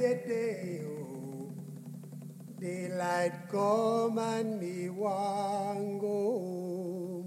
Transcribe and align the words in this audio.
Mizete, 0.00 0.80
oh. 0.86 1.52
Daylight 2.58 3.50
come 3.50 4.18
and 4.18 4.58
me 4.58 4.88
go. 6.00 7.26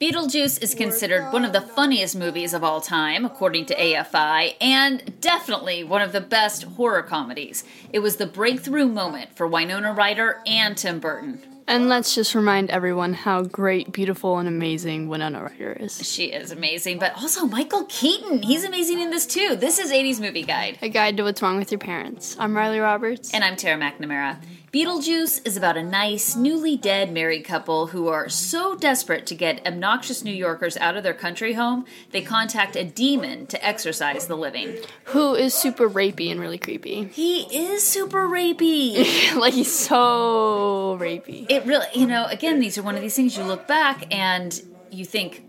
Beetlejuice 0.00 0.62
is 0.62 0.74
considered 0.74 1.30
one 1.32 1.44
of 1.44 1.52
the 1.52 1.60
funniest 1.60 2.16
movies 2.16 2.54
of 2.54 2.64
all 2.64 2.80
time, 2.80 3.26
according 3.26 3.66
to 3.66 3.74
AFI, 3.76 4.54
and 4.62 5.20
definitely 5.20 5.84
one 5.84 6.00
of 6.00 6.12
the 6.12 6.20
best 6.22 6.62
horror 6.62 7.02
comedies. 7.02 7.64
It 7.92 7.98
was 7.98 8.16
the 8.16 8.26
breakthrough 8.26 8.86
moment 8.86 9.36
for 9.36 9.46
Winona 9.46 9.92
Ryder 9.92 10.42
and 10.46 10.76
Tim 10.76 11.00
Burton. 11.00 11.55
And 11.68 11.88
let's 11.88 12.14
just 12.14 12.36
remind 12.36 12.70
everyone 12.70 13.12
how 13.12 13.42
great, 13.42 13.90
beautiful, 13.90 14.38
and 14.38 14.46
amazing 14.46 15.08
Winona 15.08 15.42
Ryder 15.42 15.72
is. 15.80 16.08
She 16.08 16.26
is 16.26 16.52
amazing, 16.52 17.00
but 17.00 17.12
also 17.16 17.44
Michael 17.44 17.84
Keaton. 17.88 18.42
He's 18.42 18.62
amazing 18.62 19.00
in 19.00 19.10
this 19.10 19.26
too. 19.26 19.56
This 19.56 19.80
is 19.80 19.90
80s 19.90 20.20
Movie 20.20 20.44
Guide. 20.44 20.78
A 20.80 20.88
guide 20.88 21.16
to 21.16 21.24
what's 21.24 21.42
wrong 21.42 21.58
with 21.58 21.72
your 21.72 21.80
parents. 21.80 22.36
I'm 22.38 22.56
Riley 22.56 22.78
Roberts. 22.78 23.34
And 23.34 23.42
I'm 23.42 23.56
Tara 23.56 23.80
McNamara. 23.80 24.38
Beetlejuice 24.76 25.46
is 25.46 25.56
about 25.56 25.78
a 25.78 25.82
nice, 25.82 26.36
newly 26.36 26.76
dead 26.76 27.10
married 27.10 27.46
couple 27.46 27.86
who 27.86 28.08
are 28.08 28.28
so 28.28 28.76
desperate 28.76 29.24
to 29.24 29.34
get 29.34 29.66
obnoxious 29.66 30.22
New 30.22 30.34
Yorkers 30.34 30.76
out 30.76 30.98
of 30.98 31.02
their 31.02 31.14
country 31.14 31.54
home, 31.54 31.86
they 32.10 32.20
contact 32.20 32.76
a 32.76 32.84
demon 32.84 33.46
to 33.46 33.66
exorcise 33.66 34.26
the 34.26 34.36
living. 34.36 34.76
Who 35.04 35.34
is 35.34 35.54
super 35.54 35.88
rapey 35.88 36.30
and 36.30 36.38
really 36.38 36.58
creepy. 36.58 37.04
He 37.14 37.44
is 37.44 37.86
super 37.86 38.28
rapey. 38.28 39.34
like, 39.40 39.54
he's 39.54 39.74
so 39.74 40.98
rapey. 41.00 41.46
it 41.48 41.64
really, 41.64 41.86
you 41.94 42.06
know, 42.06 42.26
again, 42.26 42.60
these 42.60 42.76
are 42.76 42.82
one 42.82 42.96
of 42.96 43.00
these 43.00 43.16
things 43.16 43.34
you 43.34 43.44
look 43.44 43.66
back 43.66 44.14
and 44.14 44.60
you 44.90 45.06
think, 45.06 45.42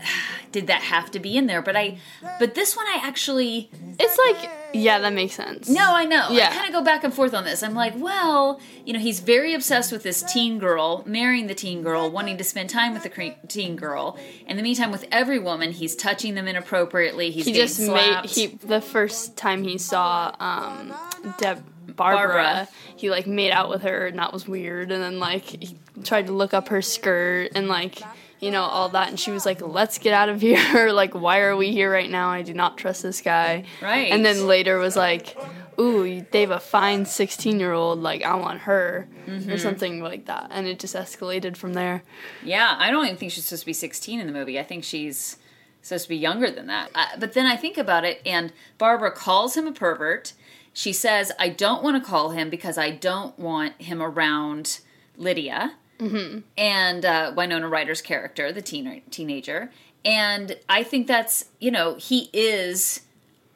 did 0.52 0.66
that 0.68 0.82
have 0.82 1.10
to 1.12 1.18
be 1.18 1.36
in 1.36 1.46
there? 1.46 1.62
But 1.62 1.76
I, 1.76 1.98
but 2.38 2.54
this 2.54 2.76
one 2.76 2.86
I 2.86 3.00
actually, 3.02 3.70
It's 3.98 4.18
like, 4.18 4.50
yeah, 4.72 4.98
that 4.98 5.12
makes 5.12 5.34
sense. 5.34 5.68
no, 5.68 5.94
I 5.94 6.04
know. 6.04 6.28
Yeah. 6.30 6.48
I 6.50 6.54
kind 6.54 6.66
of 6.66 6.72
go 6.72 6.82
back 6.82 7.04
and 7.04 7.12
forth 7.12 7.34
on 7.34 7.44
this. 7.44 7.62
I'm 7.62 7.74
like, 7.74 7.94
well, 7.96 8.60
you 8.84 8.92
know, 8.92 8.98
he's 8.98 9.20
very 9.20 9.54
obsessed 9.54 9.92
with 9.92 10.02
this 10.02 10.22
teen 10.22 10.58
girl, 10.58 11.02
marrying 11.06 11.46
the 11.46 11.54
teen 11.54 11.82
girl, 11.82 12.10
wanting 12.10 12.38
to 12.38 12.44
spend 12.44 12.70
time 12.70 12.92
with 12.92 13.02
the 13.02 13.10
cre- 13.10 13.46
teen 13.48 13.76
girl. 13.76 14.18
In 14.46 14.56
the 14.56 14.62
meantime, 14.62 14.90
with 14.90 15.06
every 15.10 15.38
woman, 15.38 15.72
he's 15.72 15.96
touching 15.96 16.34
them 16.34 16.46
inappropriately. 16.48 17.30
He's 17.30 17.46
He 17.46 17.52
just 17.52 17.80
made 17.80 18.24
he 18.26 18.46
the 18.46 18.80
first 18.80 19.36
time 19.36 19.64
he 19.64 19.78
saw, 19.78 20.34
um, 20.38 20.94
Deb, 21.38 21.64
Barbara, 21.96 22.26
Barbara. 22.28 22.68
he 22.96 23.10
like 23.10 23.26
made 23.26 23.50
out 23.50 23.68
with 23.70 23.82
her 23.82 24.06
and 24.06 24.18
that 24.18 24.32
was 24.32 24.46
weird 24.46 24.90
and 24.92 25.02
then 25.02 25.18
like 25.18 25.42
he 25.44 25.76
tried 26.04 26.26
to 26.26 26.32
look 26.32 26.54
up 26.54 26.68
her 26.68 26.82
skirt 26.82 27.50
and 27.54 27.68
like 27.68 28.00
you 28.40 28.50
know 28.50 28.62
all 28.62 28.88
that 28.90 29.08
and 29.08 29.18
she 29.18 29.30
was 29.30 29.44
like 29.46 29.60
let's 29.60 29.98
get 29.98 30.12
out 30.12 30.28
of 30.28 30.40
here 30.48 30.90
like 30.92 31.14
why 31.14 31.40
are 31.40 31.56
we 31.56 31.72
here 31.72 31.90
right 31.90 32.10
now 32.10 32.28
i 32.30 32.42
do 32.42 32.54
not 32.54 32.76
trust 32.78 33.02
this 33.02 33.20
guy 33.20 33.64
Right. 33.82 34.12
and 34.12 34.24
then 34.24 34.46
later 34.46 34.78
was 34.78 34.96
like 34.96 35.36
ooh 35.80 36.22
they 36.32 36.40
have 36.42 36.50
a 36.50 36.60
fine 36.60 37.04
16 37.06 37.58
year 37.58 37.72
old 37.72 38.00
like 38.00 38.22
i 38.22 38.34
want 38.34 38.60
her 38.60 39.08
Mm-hmm. 39.26 39.50
or 39.50 39.58
something 39.58 40.02
like 40.02 40.24
that 40.26 40.48
and 40.50 40.66
it 40.66 40.78
just 40.78 40.94
escalated 40.96 41.54
from 41.56 41.74
there 41.74 42.02
Yeah, 42.42 42.74
I 42.78 42.90
don't 42.90 43.04
even 43.04 43.18
think 43.18 43.30
she's 43.32 43.44
supposed 43.44 43.62
to 43.62 43.66
be 43.66 43.74
16 43.74 44.20
in 44.20 44.26
the 44.26 44.32
movie. 44.32 44.58
I 44.58 44.62
think 44.62 44.84
she's 44.84 45.36
supposed 45.82 46.04
to 46.04 46.08
be 46.08 46.16
younger 46.16 46.50
than 46.50 46.66
that. 46.68 46.90
Uh, 46.94 47.06
but 47.18 47.34
then 47.34 47.44
I 47.44 47.54
think 47.54 47.76
about 47.76 48.04
it, 48.06 48.22
and 48.24 48.54
Barbara 48.78 49.10
calls 49.12 49.54
him 49.54 49.66
a 49.66 49.72
pervert. 49.72 50.32
She 50.78 50.92
says, 50.92 51.32
I 51.40 51.48
don't 51.48 51.82
want 51.82 52.00
to 52.00 52.08
call 52.08 52.30
him 52.30 52.50
because 52.50 52.78
I 52.78 52.90
don't 52.90 53.36
want 53.36 53.82
him 53.82 54.00
around 54.00 54.78
Lydia 55.16 55.74
Mm-hmm. 55.98 56.38
and 56.56 57.04
uh, 57.04 57.32
Winona 57.36 57.68
Ryder's 57.68 58.00
character, 58.00 58.52
the 58.52 58.62
teen- 58.62 59.02
teenager. 59.10 59.72
And 60.04 60.56
I 60.68 60.84
think 60.84 61.08
that's, 61.08 61.46
you 61.58 61.72
know, 61.72 61.96
he 61.96 62.30
is 62.32 63.00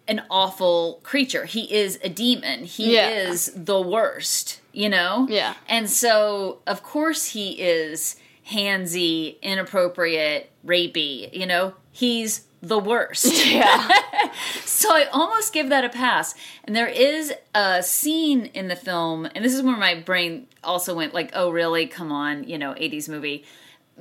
an 0.09 0.23
awful 0.29 0.99
creature. 1.05 1.45
He 1.45 1.73
is 1.73 2.01
a 2.03 2.09
demon. 2.09 2.65
He 2.65 2.97
Yeah. 2.97 3.09
is 3.11 3.53
the 3.55 3.81
worst, 3.81 4.61
you 4.73 4.89
know? 4.89 5.29
Yeah. 5.31 5.55
And 5.69 5.89
so, 5.89 6.59
of 6.67 6.83
course, 6.83 7.27
he 7.29 7.53
is 7.63 8.17
handsy, 8.51 9.41
inappropriate, 9.43 10.51
rapey, 10.67 11.33
you 11.33 11.47
know? 11.47 11.75
He's 11.91 12.47
the 12.61 12.79
worst. 12.79 13.47
yeah 13.47 13.89
so 14.65 14.95
I 14.95 15.05
almost 15.13 15.53
give 15.53 15.69
that 15.69 15.85
a 15.85 15.89
pass. 15.89 16.35
And 16.65 16.75
there 16.75 16.89
is 16.89 17.33
a 17.55 17.83
scene 17.83 18.47
in 18.47 18.69
the 18.69 18.77
film, 18.77 19.29
and 19.35 19.45
this 19.45 19.55
is 19.55 19.63
where 19.63 19.77
my 19.77 20.01
brain 20.01 20.47
also 20.63 20.95
went 20.95 21.15
like, 21.15 21.31
oh, 21.35 21.51
really? 21.51 21.87
Come 21.87 22.13
on, 22.13 22.45
you 22.45 22.59
know, 22.59 22.75
80s 22.75 23.09
movie. 23.09 23.45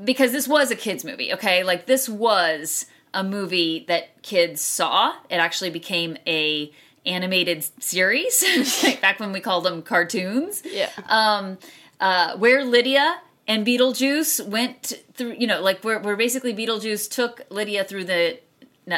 Because 0.03 0.31
this 0.31 0.47
was 0.47 0.71
a 0.71 0.75
kids' 0.75 1.03
movie, 1.03 1.33
okay? 1.33 1.63
Like, 1.63 1.85
this 1.85 2.07
was 2.07 2.85
a 3.13 3.23
movie 3.23 3.85
that 3.87 4.21
kids 4.21 4.61
saw. 4.61 5.13
It 5.29 5.35
actually 5.35 5.69
became 5.69 6.17
a 6.25 6.71
animated 7.05 7.65
series 7.81 8.43
like 8.83 9.01
back 9.01 9.19
when 9.19 9.31
we 9.31 9.39
called 9.39 9.63
them 9.63 9.81
cartoons 9.81 10.61
yeah 10.71 10.87
um, 11.07 11.57
uh, 11.99 12.37
where 12.37 12.63
Lydia 12.63 13.19
and 13.47 13.65
Beetlejuice 13.65 14.45
went 14.47 14.93
through, 15.13 15.35
you 15.37 15.47
know, 15.47 15.61
like 15.61 15.83
where, 15.83 15.99
where 15.99 16.15
basically 16.15 16.53
Beetlejuice 16.53 17.09
took 17.09 17.41
Lydia 17.49 17.83
through 17.83 18.05
the 18.05 18.39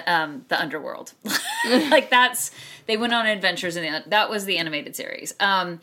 um, 0.08 0.46
the 0.48 0.59
underworld. 0.59 1.14
like 1.70 2.09
that's 2.09 2.52
they 2.88 2.98
went 2.98 3.14
on 3.14 3.26
adventures 3.26 3.76
in 3.76 3.84
the 3.84 4.03
that 4.08 4.30
was 4.30 4.46
the 4.46 4.58
animated 4.58 4.96
series. 4.96 5.34
Um, 5.40 5.80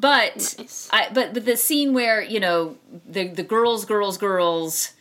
but 0.00 0.36
Nice. 0.58 0.88
I 0.92 1.08
but 1.12 1.34
but 1.34 1.44
the 1.44 1.56
scene 1.56 1.92
where 1.92 2.22
you 2.22 2.40
know 2.40 2.76
the 3.08 3.28
the 3.28 3.42
girls 3.42 3.84
girls 3.84 4.18
girls 4.18 4.92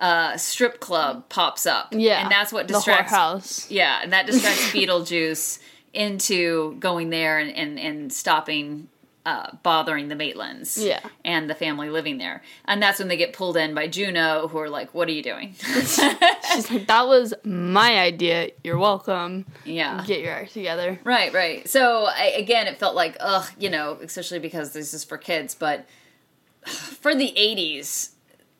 uh, 0.00 0.36
strip 0.36 0.80
club 0.80 1.28
pops 1.28 1.66
up, 1.66 1.88
yeah 1.92 2.22
and 2.22 2.30
that's 2.30 2.52
what 2.52 2.68
the 2.68 2.74
distracts 2.74 3.12
whorehouse 3.12 3.66
yeah, 3.70 4.00
and 4.02 4.12
that 4.12 4.26
distracts 4.26 4.70
Beetlejuice 4.72 5.58
into 5.94 6.74
going 6.80 7.10
there 7.10 7.38
and, 7.38 7.50
and, 7.52 7.78
and 7.78 8.12
stopping 8.12 8.88
uh, 9.26 9.56
bothering 9.62 10.08
the 10.08 10.14
Maitlands 10.14 10.76
Yeah. 10.84 11.00
and 11.24 11.48
the 11.48 11.54
family 11.54 11.88
living 11.88 12.18
there. 12.18 12.42
And 12.66 12.82
that's 12.82 12.98
when 12.98 13.08
they 13.08 13.16
get 13.16 13.32
pulled 13.32 13.56
in 13.56 13.74
by 13.74 13.88
Juno, 13.88 14.48
who 14.48 14.58
are 14.58 14.68
like, 14.68 14.92
What 14.94 15.08
are 15.08 15.12
you 15.12 15.22
doing? 15.22 15.54
she's 15.58 16.70
like 16.70 16.86
that 16.86 17.06
was 17.06 17.32
my 17.42 17.98
idea 17.98 18.50
you're 18.62 18.78
welcome 18.78 19.46
yeah. 19.64 20.04
get 20.06 20.20
your 20.20 20.32
act 20.32 20.52
together 20.52 20.98
Right, 21.04 21.32
right. 21.32 21.66
So 21.68 22.04
I, 22.06 22.34
again, 22.36 22.66
it 22.66 22.78
felt 22.78 22.94
like, 22.94 23.16
ugh, 23.20 23.46
you 23.58 23.70
know, 23.70 23.98
especially 24.02 24.38
because 24.40 24.72
this 24.72 24.92
is 24.94 25.04
for 25.04 25.16
kids, 25.18 25.54
but 25.54 25.86
for 26.64 27.14
the 27.14 27.32
80s, 27.36 28.10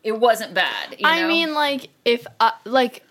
it 0.02 0.18
wasn't 0.18 0.54
bad. 0.54 0.92
You 0.98 1.06
I 1.06 1.26
mean, 1.26 1.54
like 1.54 1.88
if 2.04 2.26
I, 2.40 2.52
like 2.64 3.02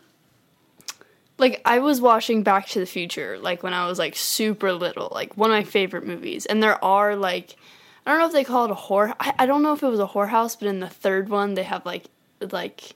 like 1.37 1.61
I 1.65 1.79
was 1.79 1.99
watching 1.99 2.43
Back 2.43 2.67
to 2.69 2.79
the 2.79 2.85
Future 2.85 3.37
like 3.39 3.63
when 3.63 3.73
I 3.73 3.87
was 3.87 3.99
like 3.99 4.15
super 4.15 4.73
little, 4.73 5.11
like 5.13 5.35
one 5.35 5.51
of 5.51 5.55
my 5.55 5.63
favorite 5.63 6.05
movies, 6.05 6.45
and 6.45 6.61
there 6.61 6.83
are 6.83 7.15
like 7.15 7.55
I 8.05 8.11
don't 8.11 8.19
know 8.19 8.27
if 8.27 8.33
they 8.33 8.43
call 8.43 8.65
it 8.65 8.71
a 8.71 8.75
whore. 8.75 9.13
I, 9.19 9.33
I 9.39 9.45
don't 9.45 9.63
know 9.63 9.73
if 9.73 9.83
it 9.83 9.87
was 9.87 9.99
a 9.99 10.07
whorehouse, 10.07 10.57
but 10.59 10.67
in 10.67 10.79
the 10.79 10.89
third 10.89 11.29
one 11.29 11.53
they 11.53 11.63
have 11.63 11.85
like 11.85 12.05
like 12.51 12.95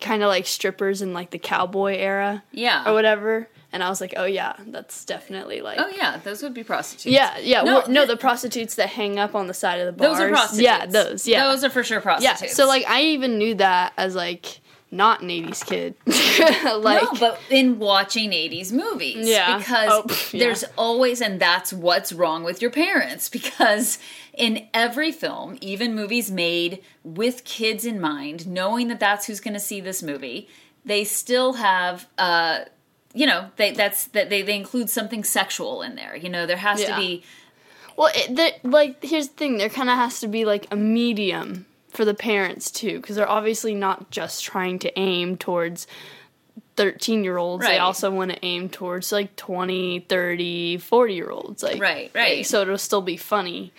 kind 0.00 0.22
of 0.22 0.28
like 0.28 0.46
strippers 0.46 1.02
in 1.02 1.12
like 1.12 1.30
the 1.30 1.38
cowboy 1.38 1.96
era 1.96 2.42
yeah. 2.52 2.88
or 2.88 2.92
whatever. 2.92 3.48
And 3.72 3.82
I 3.82 3.90
was 3.90 4.00
like, 4.00 4.14
oh 4.16 4.24
yeah, 4.24 4.54
that's 4.68 5.04
definitely 5.04 5.60
like. 5.60 5.78
Oh, 5.78 5.88
yeah, 5.88 6.18
those 6.18 6.42
would 6.42 6.54
be 6.54 6.64
prostitutes. 6.64 7.12
Yeah, 7.12 7.36
yeah. 7.38 7.62
No, 7.62 7.80
No, 7.80 7.86
no, 7.86 8.06
the 8.06 8.16
prostitutes 8.16 8.76
that 8.76 8.88
hang 8.88 9.18
up 9.18 9.34
on 9.34 9.46
the 9.46 9.52
side 9.52 9.80
of 9.80 9.86
the 9.86 9.92
bars. 9.92 10.12
Those 10.12 10.20
are 10.20 10.30
prostitutes. 10.30 10.62
Yeah, 10.62 10.86
those. 10.86 11.26
Yeah, 11.26 11.46
Those 11.48 11.64
are 11.64 11.70
for 11.70 11.84
sure 11.84 12.00
prostitutes. 12.00 12.42
yeah. 12.42 12.48
So 12.48 12.66
like, 12.66 12.88
I 12.88 13.02
even 13.02 13.36
knew 13.36 13.54
that 13.56 13.92
as 13.98 14.14
like 14.14 14.60
not 14.90 15.20
an 15.20 15.28
'80s 15.28 15.64
kid. 15.66 15.94
like, 16.82 17.02
no, 17.02 17.20
but 17.20 17.40
in 17.50 17.78
watching 17.78 18.30
80s 18.30 18.72
movies. 18.72 19.28
Yeah. 19.28 19.58
Because 19.58 19.88
Oh, 19.90 20.02
pff, 20.06 20.32
yeah. 20.32 20.40
there's 20.40 20.64
always, 20.76 21.20
and 21.20 21.40
that's 21.40 21.72
what's 21.72 22.12
wrong 22.12 22.44
with 22.44 22.62
your 22.62 22.70
parents. 22.70 23.28
Because 23.38 23.98
in 24.34 24.68
every 24.74 25.12
film, 25.12 25.58
even 25.60 25.94
movies 25.94 26.30
made 26.30 26.82
with 27.04 27.44
kids 27.44 27.84
in 27.84 28.00
mind, 28.00 28.46
knowing 28.46 28.88
that 28.88 29.00
that's 29.00 29.26
who's 29.26 29.40
going 29.40 29.54
to 29.54 29.60
see 29.60 29.80
this 29.80 30.02
movie, 30.02 30.48
they 30.84 31.04
still 31.04 31.54
have, 31.54 32.06
uh, 32.18 32.60
you 33.14 33.26
know, 33.26 33.50
they 33.56 33.72
that's 33.72 34.06
that 34.08 34.28
they, 34.30 34.42
they 34.42 34.56
include 34.56 34.90
something 34.90 35.24
sexual 35.24 35.82
in 35.82 35.94
there. 35.96 36.16
You 36.16 36.28
know, 36.28 36.46
there 36.46 36.56
has 36.56 36.84
to 36.84 36.96
be 36.96 37.22
well, 37.96 38.12
it, 38.14 38.64
like 38.64 39.02
here's 39.02 39.28
the 39.28 39.34
thing: 39.34 39.58
there 39.58 39.68
kind 39.68 39.90
of 39.90 39.96
has 39.96 40.20
to 40.20 40.28
be 40.28 40.44
like 40.44 40.68
a 40.70 40.76
medium 40.76 41.66
for 41.90 42.04
the 42.04 42.14
parents 42.14 42.70
too, 42.70 43.00
because 43.00 43.16
they're 43.16 43.28
obviously 43.28 43.74
not 43.74 44.10
just 44.10 44.44
trying 44.44 44.78
to 44.80 44.98
aim 44.98 45.36
towards. 45.36 45.86
13 46.76 47.24
year 47.24 47.38
olds 47.38 47.66
they 47.66 47.78
also 47.78 48.08
want 48.08 48.30
to 48.30 48.38
aim 48.44 48.68
towards 48.68 49.10
like 49.10 49.34
20 49.34 50.06
30 50.08 50.78
40 50.78 51.14
year 51.14 51.28
olds 51.28 51.60
like 51.60 51.80
Right, 51.80 52.08
right. 52.14 52.36
like, 52.38 52.46
so 52.46 52.62
it'll 52.62 52.78
still 52.78 53.02
be 53.02 53.16
funny 53.16 53.72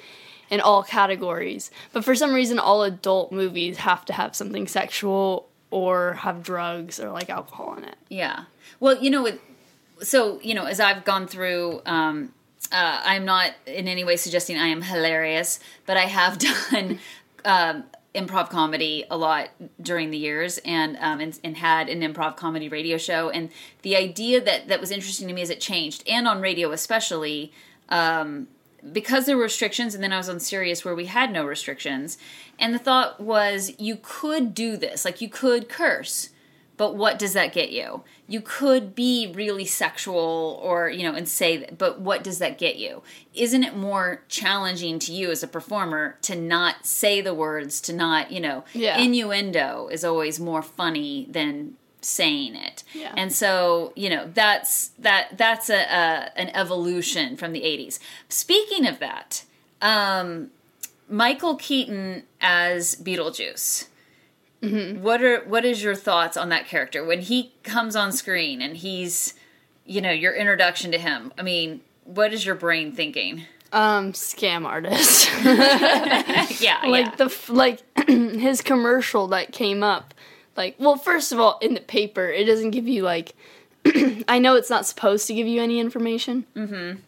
in 0.50 0.60
all 0.60 0.84
categories 0.84 1.72
but 1.94 2.04
for 2.04 2.14
some 2.14 2.34
reason 2.34 2.60
all 2.60 2.84
adult 2.84 3.32
movies 3.32 3.78
have 3.78 4.04
to 4.06 4.12
have 4.14 4.36
something 4.36 4.68
sexual 4.68 5.48
or 5.72 6.14
have 6.16 6.44
drugs 6.44 7.00
or 7.00 7.10
like 7.12 7.30
alcohol 7.30 7.76
in 7.78 7.86
it 7.86 7.96
Yeah. 8.10 8.44
Well, 8.82 9.02
you 9.02 9.10
know, 9.10 9.26
it, 9.28 9.40
so 10.02 10.40
you 10.42 10.54
know, 10.54 10.66
as 10.66 10.80
I've 10.80 11.06
gone 11.06 11.28
through, 11.28 11.82
um, 11.86 12.34
uh, 12.72 13.02
I'm 13.04 13.26
not 13.26 13.52
in 13.66 13.88
any 13.88 14.04
way 14.04 14.18
suggesting 14.18 14.58
I 14.58 14.68
am 14.68 14.82
hilarious, 14.82 15.60
but 15.86 15.98
I 15.98 16.06
have 16.06 16.38
done 16.72 17.00
um, 17.46 17.84
improv 18.26 18.50
comedy 18.50 19.06
a 19.10 19.18
lot 19.18 19.50
during 19.82 20.12
the 20.12 20.18
years 20.18 20.60
and, 20.66 20.98
um, 20.98 21.20
and 21.20 21.40
and 21.44 21.58
had 21.58 21.90
an 21.90 22.02
improv 22.02 22.36
comedy 22.36 22.70
radio 22.70 22.98
show. 22.98 23.30
And 23.30 23.50
the 23.82 23.96
idea 23.96 24.42
that 24.42 24.68
that 24.68 24.80
was 24.80 24.92
interesting 24.92 25.28
to 25.28 25.34
me 25.34 25.42
as 25.42 25.50
it 25.50 25.62
changed 25.62 26.04
and 26.08 26.28
on 26.28 26.42
radio 26.42 26.72
especially 26.72 27.52
um, 27.90 28.48
because 28.92 29.26
there 29.26 29.38
were 29.38 29.44
restrictions 29.44 29.94
and 29.94 30.04
then 30.04 30.14
I 30.14 30.18
was 30.18 30.30
on 30.30 30.40
Sirius 30.40 30.86
where 30.86 30.96
we 30.96 31.06
had 31.06 31.32
no 31.32 31.46
restrictions. 31.46 32.18
And 32.58 32.74
the 32.74 32.80
thought 32.80 33.20
was 33.20 33.74
you 33.78 33.98
could 34.02 34.54
do 34.54 34.78
this. 34.78 35.06
Like 35.06 35.22
you 35.22 35.30
could 35.30 35.70
curse 35.70 36.30
but 36.80 36.96
what 36.96 37.20
does 37.20 37.34
that 37.34 37.52
get 37.54 37.72
you? 37.72 38.04
You 38.28 38.42
could 38.42 38.96
be 38.96 39.32
really 39.36 39.66
sexual 39.66 40.60
or 40.64 40.90
you 40.90 41.04
know 41.04 41.14
and 41.14 41.28
say 41.28 41.70
but 41.78 42.00
what 42.00 42.24
does 42.24 42.40
that 42.40 42.58
get 42.58 42.78
you? 42.78 43.04
Isn't 43.36 43.64
it 43.64 43.76
more 43.76 44.22
challenging 44.30 44.98
to 45.00 45.12
you 45.12 45.30
as 45.30 45.44
a 45.44 45.48
performer 45.48 46.18
to 46.24 46.36
not 46.36 46.86
say 46.86 47.22
the 47.22 47.34
words 47.34 47.82
to 47.82 47.94
not 47.94 48.32
you 48.32 48.40
know 48.40 48.64
Yeah. 48.74 48.98
innuendo 48.98 49.90
is 49.92 50.04
always 50.04 50.40
more 50.40 50.62
funny 50.64 51.28
than 51.30 51.76
saying 52.02 52.56
it. 52.56 52.84
Yeah. 52.94 53.14
and 53.18 53.34
so 53.34 53.92
you 53.96 54.10
know 54.10 54.30
that's 54.34 54.88
that 55.00 55.38
that's 55.38 55.70
a, 55.70 55.82
a 55.82 56.32
an 56.40 56.48
evolution 56.56 57.36
from 57.36 57.52
the 57.52 57.62
80s 57.62 58.00
speaking 58.30 58.88
of 58.88 59.00
that 59.00 59.44
um 59.82 60.50
michael 61.10 61.56
keaton 61.56 62.24
as 62.40 62.96
beetlejuice 62.96 63.88
what 64.62 65.22
are 65.22 65.40
what 65.46 65.64
is 65.66 65.82
your 65.82 65.96
thoughts 65.96 66.36
on 66.36 66.50
that 66.50 66.68
character 66.68 67.04
when 67.06 67.22
he 67.22 67.54
comes 67.64 67.96
on 67.96 68.12
screen 68.12 68.62
and 68.62 68.78
he's 68.78 69.34
you 69.86 70.02
know 70.02 70.12
your 70.12 70.34
introduction 70.34 70.92
to 70.92 70.98
him 70.98 71.32
i 71.38 71.42
mean 71.42 71.80
what 72.04 72.34
is 72.34 72.46
your 72.46 72.56
brain 72.56 72.92
thinking 72.92 73.44
Um, 73.72 74.14
scam 74.14 74.66
artist. 74.66 75.30
yeah 75.46 76.80
like 76.88 77.06
yeah. 77.06 77.16
the 77.16 77.30
like 77.50 77.84
his 78.08 78.62
commercial 78.62 79.28
that 79.28 79.52
came 79.52 79.84
up. 79.84 80.14
Like, 80.58 80.76
well, 80.80 80.98
first 80.98 81.32
of 81.32 81.40
all, 81.40 81.58
in 81.62 81.74
the 81.76 81.80
paper, 81.80 82.28
it 82.28 82.46
doesn't 82.46 82.72
give 82.72 82.88
you 82.88 83.04
like. 83.04 83.36
I 84.28 84.40
know 84.40 84.56
it's 84.56 84.70
not 84.70 84.86
supposed 84.86 85.28
to 85.28 85.34
give 85.34 85.48
you 85.48 85.62
any 85.62 85.80
information. 85.80 86.46
Mm-hmm. 86.56 87.00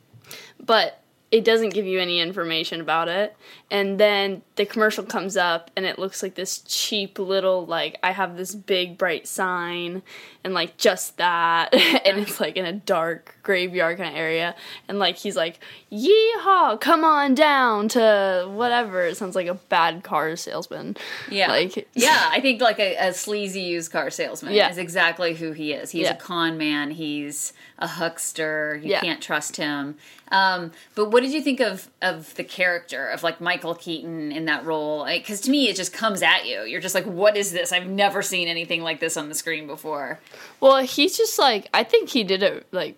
But 0.63 1.01
it 1.31 1.43
doesn't 1.43 1.73
give 1.73 1.85
you 1.85 1.99
any 1.99 2.19
information 2.21 2.79
about 2.79 3.07
it. 3.07 3.35
And 3.69 3.99
then 3.99 4.41
the 4.65 4.71
commercial 4.71 5.03
comes 5.03 5.35
up, 5.35 5.71
and 5.75 5.85
it 5.85 5.97
looks 5.97 6.21
like 6.21 6.35
this 6.35 6.59
cheap 6.59 7.17
little 7.17 7.65
like 7.65 7.97
I 8.03 8.11
have 8.11 8.37
this 8.37 8.53
big 8.53 8.97
bright 8.97 9.27
sign, 9.27 10.03
and 10.43 10.53
like 10.53 10.77
just 10.77 11.17
that, 11.17 11.73
and 12.05 12.19
it's 12.19 12.39
like 12.39 12.57
in 12.57 12.65
a 12.65 12.73
dark 12.73 13.37
graveyard 13.43 13.97
kind 13.97 14.09
of 14.11 14.15
area, 14.15 14.55
and 14.87 14.99
like 14.99 15.17
he's 15.17 15.35
like, 15.35 15.59
"Yeehaw! 15.91 16.79
Come 16.79 17.03
on 17.03 17.33
down 17.35 17.87
to 17.89 18.47
whatever." 18.51 19.03
It 19.05 19.17
sounds 19.17 19.35
like 19.35 19.47
a 19.47 19.55
bad 19.55 20.03
car 20.03 20.35
salesman. 20.35 20.95
yeah 21.29 21.47
like 21.47 21.87
yeah 21.95 22.29
i 22.31 22.39
think 22.39 22.61
like 22.61 22.79
a, 22.79 22.95
a 22.97 23.13
sleazy 23.13 23.61
used 23.61 23.91
car 23.91 24.09
salesman 24.09 24.53
Yeah. 24.53 24.69
is 24.69 24.77
exactly 24.77 25.33
who 25.35 25.51
he 25.53 25.73
is 25.73 25.91
he's 25.91 26.03
Yeah. 26.03 26.11
a 26.13 26.15
con 26.15 26.57
man 26.57 26.91
he's 26.91 27.53
a 27.79 27.87
huckster 27.87 28.79
you 28.83 28.89
Yeah. 28.91 29.01
can't 29.01 29.21
trust 29.21 29.57
him 29.57 29.95
um, 30.31 30.71
but 30.95 31.11
what 31.11 31.21
did 31.23 31.31
you 31.31 31.41
think 31.41 31.59
of 31.59 31.89
of 32.01 32.35
the 32.35 32.43
character 32.43 33.07
of 33.07 33.23
like 33.23 33.39
michael 33.41 33.75
keaton 33.75 34.31
in 34.31 34.45
that 34.45 34.50
role 34.65 35.05
because 35.05 35.41
to 35.41 35.49
me 35.51 35.67
it 35.69 35.75
just 35.75 35.93
comes 35.93 36.21
at 36.21 36.45
you 36.45 36.61
you're 36.63 36.81
just 36.81 36.93
like 36.95 37.05
what 37.05 37.35
is 37.37 37.51
this 37.51 37.71
i've 37.71 37.87
never 37.87 38.21
seen 38.21 38.47
anything 38.47 38.81
like 38.81 38.99
this 38.99 39.15
on 39.17 39.29
the 39.29 39.35
screen 39.35 39.65
before 39.67 40.19
Well, 40.59 40.77
he's 40.83 41.17
just 41.17 41.39
like 41.39 41.67
I 41.73 41.83
think 41.83 42.09
he 42.09 42.23
did 42.23 42.43
it 42.43 42.67
like 42.71 42.97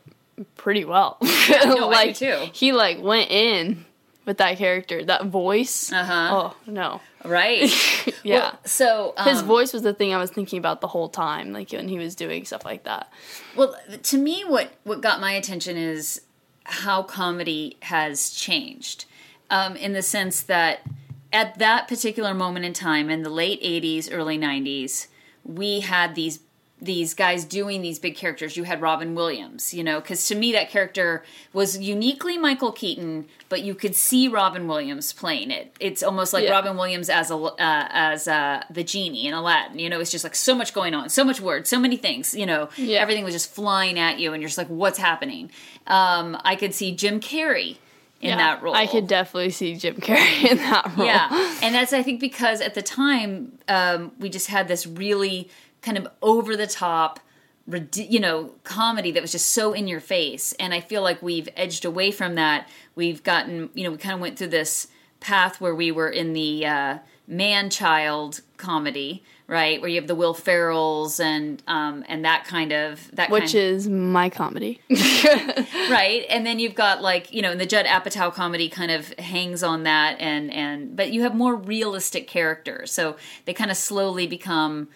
pretty 0.56 0.84
well. 0.86 1.18
No, 1.66 1.88
like 1.88 2.16
too. 2.16 2.38
he 2.54 2.72
like 2.72 3.02
went 3.02 3.30
in 3.32 3.86
with 4.26 4.38
that 4.38 4.58
character, 4.58 5.04
that 5.06 5.26
voice. 5.28 5.92
Uh-huh. 5.92 6.30
Oh 6.32 6.56
no. 6.66 7.02
right 7.26 7.70
Yeah. 8.24 8.40
Well, 8.40 8.60
so 8.66 9.14
um, 9.18 9.28
His 9.28 9.42
voice 9.42 9.74
was 9.74 9.82
the 9.84 9.94
thing 9.94 10.14
I 10.14 10.18
was 10.18 10.32
thinking 10.32 10.58
about 10.60 10.80
the 10.82 10.88
whole 10.88 11.10
time, 11.10 11.52
like 11.54 11.72
when 11.72 11.90
he 11.90 11.98
was 12.00 12.16
doing 12.16 12.46
stuff 12.46 12.64
like 12.66 12.84
that. 12.86 13.12
Well, 13.56 13.76
to 14.02 14.18
me, 14.18 14.44
what 14.46 14.72
what 14.84 15.02
got 15.02 15.20
my 15.20 15.34
attention 15.34 15.76
is 15.78 16.22
how 16.66 17.04
comedy 17.04 17.76
has 17.82 18.30
changed, 18.32 19.04
um, 19.50 19.76
in 19.76 19.92
the 19.92 20.02
sense 20.02 20.42
that 20.44 20.80
at 21.34 21.58
that 21.60 21.88
particular 21.90 22.34
moment 22.34 22.64
in 22.66 22.72
time, 22.74 23.10
in 23.10 23.24
the 23.24 23.30
late 23.30 23.62
'80s, 23.62 24.08
early 24.12 24.38
'90s, 24.38 25.08
we 25.44 25.82
had 25.82 26.16
these 26.16 26.40
these 26.82 27.14
guys 27.14 27.46
doing 27.46 27.82
these 27.82 27.98
big 27.98 28.14
characters. 28.14 28.58
You 28.58 28.66
had 28.66 28.82
Robin 28.82 29.16
Williams, 29.16 29.74
you 29.74 29.86
know, 29.86 30.02
because 30.02 30.28
to 30.28 30.36
me 30.36 30.52
that 30.52 30.70
character 30.70 31.24
was 31.54 31.78
uniquely 31.78 32.38
Michael 32.38 32.74
Keaton, 32.74 33.26
but 33.48 33.62
you 33.62 33.74
could 33.74 33.96
see 33.96 34.28
Robin 34.28 34.68
Williams 34.68 35.14
playing 35.14 35.50
it. 35.50 35.74
It's 35.80 36.04
almost 36.04 36.34
like 36.34 36.44
Yeah. 36.44 36.52
Robin 36.52 36.76
Williams 36.76 37.10
as 37.10 37.32
a 37.32 37.36
uh, 37.38 37.56
as 37.58 38.28
uh, 38.28 38.64
the 38.70 38.84
genie 38.84 39.28
in 39.28 39.34
Aladdin. 39.34 39.80
You 39.80 39.90
know, 39.90 40.02
it's 40.02 40.12
just 40.12 40.26
like 40.26 40.36
so 40.36 40.54
much 40.54 40.74
going 40.74 40.94
on, 40.94 41.08
so 41.08 41.24
much 41.24 41.40
words, 41.40 41.70
so 41.70 41.80
many 41.80 41.96
things. 41.96 42.34
You 42.36 42.46
know, 42.46 42.68
Yeah. 42.76 43.00
everything 43.00 43.24
was 43.24 43.34
just 43.34 43.50
flying 43.56 43.98
at 43.98 44.20
you, 44.20 44.34
and 44.34 44.42
you're 44.42 44.50
just 44.50 44.58
like, 44.58 44.68
what's 44.68 44.98
happening? 45.00 45.52
Um, 45.88 46.38
I 46.44 46.58
could 46.58 46.74
see 46.74 46.94
Jim 46.94 47.22
Carrey 47.22 47.78
in 48.24 48.30
Yeah, 48.30 48.38
that 48.38 48.64
role. 48.64 48.74
I 48.74 48.88
could 48.88 49.08
definitely 49.08 49.52
see 49.52 49.76
Jim 49.76 49.96
Carrey 49.98 50.50
in 50.52 50.58
that 50.58 50.96
role. 50.98 51.06
Yeah, 51.06 51.28
and 51.62 51.76
that's 51.76 51.94
I 51.94 52.02
think 52.02 52.20
because 52.20 52.62
at 52.62 52.74
the 52.74 52.82
time 52.82 53.60
um, 53.68 54.12
we 54.20 54.30
just 54.30 54.48
had 54.48 54.68
this 54.68 54.88
really 54.88 55.50
kind 55.82 55.98
of 55.98 56.08
over 56.22 56.56
the 56.56 56.68
top, 56.68 57.20
you 57.96 58.20
know, 58.20 58.52
comedy 58.64 59.12
that 59.12 59.22
was 59.22 59.32
just 59.32 59.48
so 59.52 59.74
in 59.74 59.88
your 59.88 60.00
face, 60.00 60.54
and 60.54 60.74
I 60.74 60.80
feel 60.80 61.02
like 61.02 61.22
we've 61.22 61.50
edged 61.56 61.86
away 61.86 62.12
from 62.12 62.36
that. 62.36 62.68
We've 62.96 63.22
gotten, 63.24 63.70
you 63.74 63.84
know, 63.84 63.92
we 63.92 63.98
kind 63.98 64.14
of 64.16 64.20
went 64.22 64.38
through 64.38 64.48
this 64.48 64.88
path 65.20 65.60
where 65.62 65.76
we 65.76 65.92
were 65.92 66.10
in 66.10 66.34
the 66.34 66.66
uh, 66.66 66.98
man 67.28 67.70
child 67.70 68.42
comedy, 68.58 69.24
right, 69.48 69.80
where 69.82 69.90
you 69.90 69.96
have 70.00 70.08
the 70.08 70.16
Will 70.16 70.34
Ferrells 70.34 71.20
and 71.20 71.62
um, 71.68 72.04
and 72.08 72.24
that 72.26 72.46
kind 72.46 72.72
of 72.72 73.10
that 73.16 73.30
Which 73.30 73.54
kind 73.54 73.56
is 73.56 73.88
my 73.90 74.30
comedy. 74.30 74.82
right 75.90 76.26
and 76.30 76.46
then 76.46 76.60
you've 76.60 76.76
got 76.76 77.02
like 77.02 77.34
you 77.34 77.42
know 77.42 77.52
and 77.52 77.60
the 77.60 77.66
judd 77.66 77.86
apatow 77.86 78.34
comedy 78.34 78.70
kind 78.70 78.92
of 78.92 79.08
hangs 79.20 79.64
on 79.64 79.84
that 79.84 80.18
and 80.20 80.52
and 80.52 80.96
but 80.96 81.12
you 81.12 81.22
have 81.24 81.36
more 81.36 81.56
realistic 81.56 82.28
characters 82.28 82.92
so 82.92 83.16
they 83.46 83.54
kind 83.54 83.72
of 83.72 83.78
slowly 83.78 84.28
become 84.28 84.88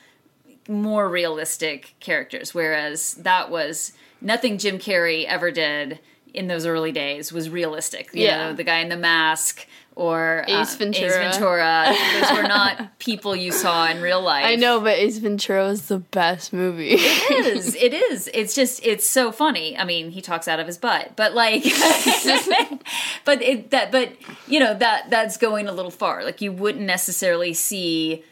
more 0.67 1.07
realistic 1.09 1.95
characters 1.99 2.53
whereas 2.53 3.13
that 3.15 3.49
was 3.49 3.93
nothing 4.21 4.57
jim 4.57 4.77
carrey 4.77 5.25
ever 5.25 5.51
did 5.51 5.99
in 6.33 6.47
those 6.47 6.65
early 6.65 6.91
days 6.91 7.31
was 7.31 7.49
realistic 7.49 8.09
you 8.13 8.23
Yeah. 8.25 8.37
know 8.49 8.53
the 8.53 8.63
guy 8.63 8.79
in 8.79 8.89
the 8.89 8.97
mask 8.97 9.65
or 9.97 10.45
Ace 10.47 10.73
um, 10.73 10.77
Ventura. 10.77 11.07
Ace 11.07 11.37
Ventura. 11.37 11.95
Those 12.21 12.37
were 12.37 12.47
not 12.47 12.99
people 12.99 13.35
you 13.35 13.51
saw 13.51 13.89
in 13.89 13.99
real 13.99 14.21
life. 14.21 14.45
I 14.45 14.55
know, 14.55 14.79
but 14.79 14.95
Ace 14.95 15.17
Ventura 15.17 15.69
is 15.69 15.87
the 15.87 15.97
best 15.97 16.53
movie. 16.53 16.91
It 16.91 17.57
is. 17.57 17.75
It 17.87 17.93
is. 17.93 18.29
It's 18.33 18.53
just. 18.53 18.85
It's 18.85 19.07
so 19.07 19.31
funny. 19.31 19.77
I 19.77 19.85
mean, 19.85 20.11
he 20.11 20.21
talks 20.21 20.47
out 20.47 20.59
of 20.59 20.67
his 20.67 20.77
butt, 20.77 21.15
but 21.15 21.33
like, 21.33 21.63
but 23.25 23.41
it 23.41 23.71
that. 23.71 23.91
But 23.91 24.13
you 24.47 24.59
know 24.59 24.73
that 24.75 25.09
that's 25.09 25.37
going 25.37 25.67
a 25.67 25.71
little 25.71 25.91
far. 25.91 26.23
Like 26.23 26.41
you 26.41 26.51
wouldn't 26.51 26.85
necessarily 26.85 27.53
see. 27.53 28.23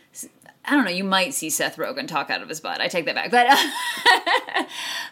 I 0.67 0.75
don't 0.75 0.85
know. 0.85 0.91
You 0.91 1.03
might 1.03 1.33
see 1.33 1.49
Seth 1.49 1.77
Rogen 1.77 2.07
talk 2.07 2.29
out 2.29 2.41
of 2.41 2.49
his 2.49 2.59
butt. 2.59 2.81
I 2.81 2.87
take 2.87 3.05
that 3.05 3.15
back, 3.15 3.31
but 3.31 3.47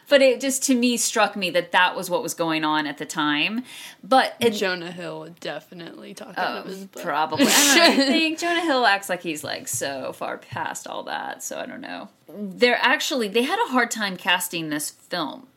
but 0.09 0.21
it 0.21 0.41
just 0.41 0.63
to 0.63 0.75
me 0.75 0.97
struck 0.97 1.35
me 1.35 1.49
that 1.51 1.71
that 1.71 1.95
was 1.95 2.09
what 2.09 2.23
was 2.23 2.33
going 2.33 2.63
on 2.63 2.87
at 2.87 2.97
the 2.97 3.05
time. 3.05 3.63
But 4.03 4.35
it, 4.39 4.51
Jonah 4.51 4.91
Hill 4.91 5.35
definitely 5.39 6.13
talk 6.13 6.37
out 6.37 6.59
of 6.59 6.65
his 6.65 6.85
butt. 6.85 7.03
Probably. 7.03 7.45
I 7.47 7.75
don't 7.85 7.97
know. 7.97 8.03
I 8.03 8.07
think 8.07 8.39
Jonah 8.39 8.61
Hill 8.61 8.85
acts 8.85 9.09
like 9.09 9.21
he's 9.21 9.43
like 9.43 9.67
so 9.67 10.13
far 10.13 10.37
past 10.37 10.87
all 10.87 11.03
that, 11.03 11.43
so 11.43 11.59
I 11.59 11.65
don't 11.65 11.81
know. 11.81 12.09
They're 12.27 12.79
actually 12.81 13.27
they 13.27 13.43
had 13.43 13.59
a 13.67 13.71
hard 13.71 13.91
time 13.91 14.17
casting 14.17 14.69
this 14.69 14.89
film. 14.89 15.47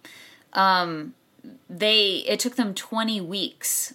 Um 0.53 1.15
they 1.69 2.25
it 2.27 2.41
took 2.41 2.57
them 2.57 2.75
20 2.75 3.21
weeks 3.21 3.95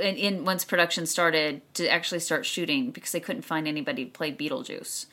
in, 0.00 0.16
in 0.16 0.44
once 0.44 0.64
production 0.64 1.06
started 1.06 1.62
to 1.74 1.88
actually 1.88 2.20
start 2.20 2.46
shooting 2.46 2.90
because 2.90 3.12
they 3.12 3.20
couldn't 3.20 3.42
find 3.42 3.66
anybody 3.68 4.04
to 4.04 4.10
play 4.10 4.32
Beetlejuice. 4.32 5.06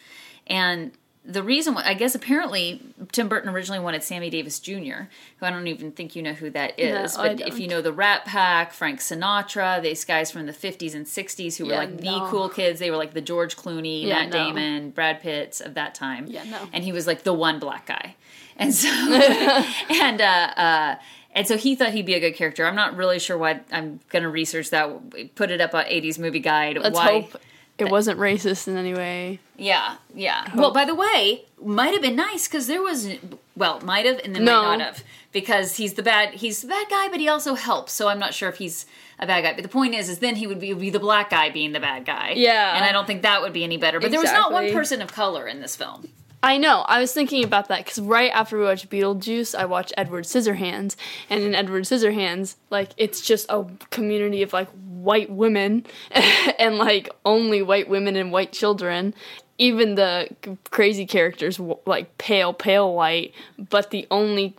And 0.47 0.91
the 1.27 1.41
reason 1.41 1.73
why, 1.73 1.83
I 1.85 1.95
guess 1.95 2.13
apparently 2.13 2.81
Tim 3.11 3.27
Burton 3.27 3.49
originally 3.49 3.79
wanted 3.79 4.03
Sammy 4.03 4.29
Davis 4.29 4.59
Jr., 4.59 5.07
who 5.37 5.45
I 5.45 5.49
don't 5.49 5.67
even 5.67 5.91
think 5.91 6.15
you 6.15 6.21
know 6.21 6.33
who 6.33 6.51
that 6.51 6.79
is. 6.79 7.17
No, 7.17 7.23
but 7.23 7.41
if 7.41 7.59
you 7.59 7.67
know 7.67 7.81
the 7.81 7.91
Rat 7.91 8.25
Pack, 8.25 8.73
Frank 8.73 8.99
Sinatra, 8.99 9.81
these 9.81 10.05
guys 10.05 10.29
from 10.29 10.45
the 10.45 10.53
50s 10.53 10.93
and 10.93 11.05
60s 11.05 11.57
who 11.57 11.65
were 11.65 11.71
Yeah, 11.71 11.77
like 11.79 11.97
the 11.97 12.27
cool 12.29 12.47
kids, 12.49 12.79
they 12.79 12.91
were 12.91 12.97
like 12.97 13.13
the 13.13 13.21
George 13.21 13.57
Clooney, 13.57 14.03
Yeah, 14.03 14.19
Matt 14.19 14.29
no. 14.29 14.45
Damon, 14.45 14.91
Brad 14.91 15.19
Pitts 15.19 15.61
of 15.61 15.73
that 15.73 15.95
time. 15.95 16.27
Yeah, 16.27 16.43
no. 16.43 16.69
And 16.71 16.83
he 16.83 16.91
was 16.91 17.07
like 17.07 17.23
the 17.23 17.33
one 17.33 17.59
black 17.59 17.87
guy. 17.87 18.15
And 18.57 18.73
so, 18.73 18.87
and, 19.89 20.21
uh, 20.21 20.53
uh, 20.55 20.95
and 21.35 21.45
so 21.47 21.57
he 21.57 21.75
thought 21.75 21.93
he'd 21.93 22.05
be 22.05 22.15
a 22.15 22.19
good 22.19 22.35
character. 22.35 22.65
I'm 22.65 22.75
not 22.75 22.95
really 22.95 23.19
sure 23.19 23.37
why. 23.37 23.59
I'm 23.71 23.99
going 24.09 24.23
to 24.23 24.29
research 24.29 24.69
that. 24.71 25.35
Put 25.35 25.51
it 25.51 25.61
up 25.61 25.75
on 25.75 25.85
80s 25.85 26.17
movie 26.17 26.39
guide. 26.39 26.77
Let's 26.77 26.95
why, 26.95 27.21
hope 27.21 27.37
it 27.77 27.89
wasn't 27.91 28.19
racist 28.19 28.67
in 28.67 28.77
any 28.77 28.93
way. 28.93 29.39
Yeah, 29.57 29.97
yeah. 30.13 30.49
Well, 30.55 30.71
by 30.71 30.85
the 30.85 30.95
way, 30.95 31.43
might 31.61 31.93
have 31.93 32.01
been 32.01 32.15
nice 32.15 32.47
because 32.47 32.67
there 32.67 32.81
was, 32.81 33.09
well, 33.55 33.81
might 33.81 34.05
have 34.05 34.19
and 34.19 34.33
then 34.33 34.45
No. 34.45 34.63
might 34.63 34.77
not 34.77 34.87
have 34.95 35.03
because 35.33 35.75
he's 35.75 35.95
the 35.95 36.03
bad, 36.03 36.35
he's 36.35 36.61
the 36.61 36.69
bad 36.69 36.87
guy, 36.89 37.09
but 37.09 37.19
he 37.19 37.27
also 37.27 37.55
helps. 37.55 37.91
So 37.91 38.07
I'm 38.07 38.19
not 38.19 38.33
sure 38.33 38.47
if 38.47 38.57
he's 38.57 38.85
a 39.19 39.27
bad 39.27 39.41
guy. 39.41 39.53
But 39.53 39.63
the 39.63 39.69
point 39.69 39.93
is, 39.93 40.07
is 40.07 40.19
then 40.19 40.35
he 40.35 40.47
would 40.47 40.59
be, 40.59 40.73
be 40.73 40.89
the 40.89 40.99
black 40.99 41.29
guy 41.29 41.49
being 41.49 41.73
the 41.73 41.81
bad 41.81 42.05
guy. 42.05 42.33
Yeah. 42.37 42.75
and 42.75 42.85
I 42.85 42.93
don't 42.93 43.05
think 43.05 43.23
that 43.23 43.41
would 43.41 43.51
be 43.53 43.65
any 43.65 43.75
better. 43.77 43.99
But 43.99 44.11
there 44.11 44.21
was 44.21 44.31
not 44.31 44.53
one 44.53 44.71
person 44.71 45.01
of 45.01 45.11
color 45.11 45.45
in 45.45 45.59
this 45.59 45.75
film. 45.75 46.07
I 46.45 46.57
know. 46.59 46.81
I 46.87 46.99
was 46.99 47.11
thinking 47.11 47.43
about 47.43 47.69
that 47.69 47.83
because 47.83 47.99
right 47.99 48.29
after 48.31 48.59
we 48.59 48.65
watched 48.65 48.87
Beetlejuice, 48.87 49.55
I 49.55 49.65
watched 49.65 49.93
Edward 49.97 50.25
Scissorhands, 50.25 50.95
and 51.27 51.43
in 51.43 51.55
Edward 51.55 51.85
Scissorhands, 51.85 52.53
like 52.69 52.91
it's 52.97 53.19
just 53.19 53.47
a 53.49 53.65
community 53.89 54.43
of 54.43 54.53
like 54.53 54.69
white 54.69 55.31
women, 55.31 55.87
and 56.11 56.77
like 56.77 57.09
only 57.25 57.63
white 57.63 57.89
women 57.89 58.15
and 58.15 58.31
white 58.31 58.51
children. 58.51 59.15
Even 59.57 59.95
the 59.95 60.29
crazy 60.69 61.07
characters 61.07 61.57
w- 61.57 61.79
like 61.87 62.15
pale, 62.19 62.53
pale 62.53 62.93
white, 62.93 63.33
but 63.57 63.89
the 63.89 64.05
only 64.11 64.55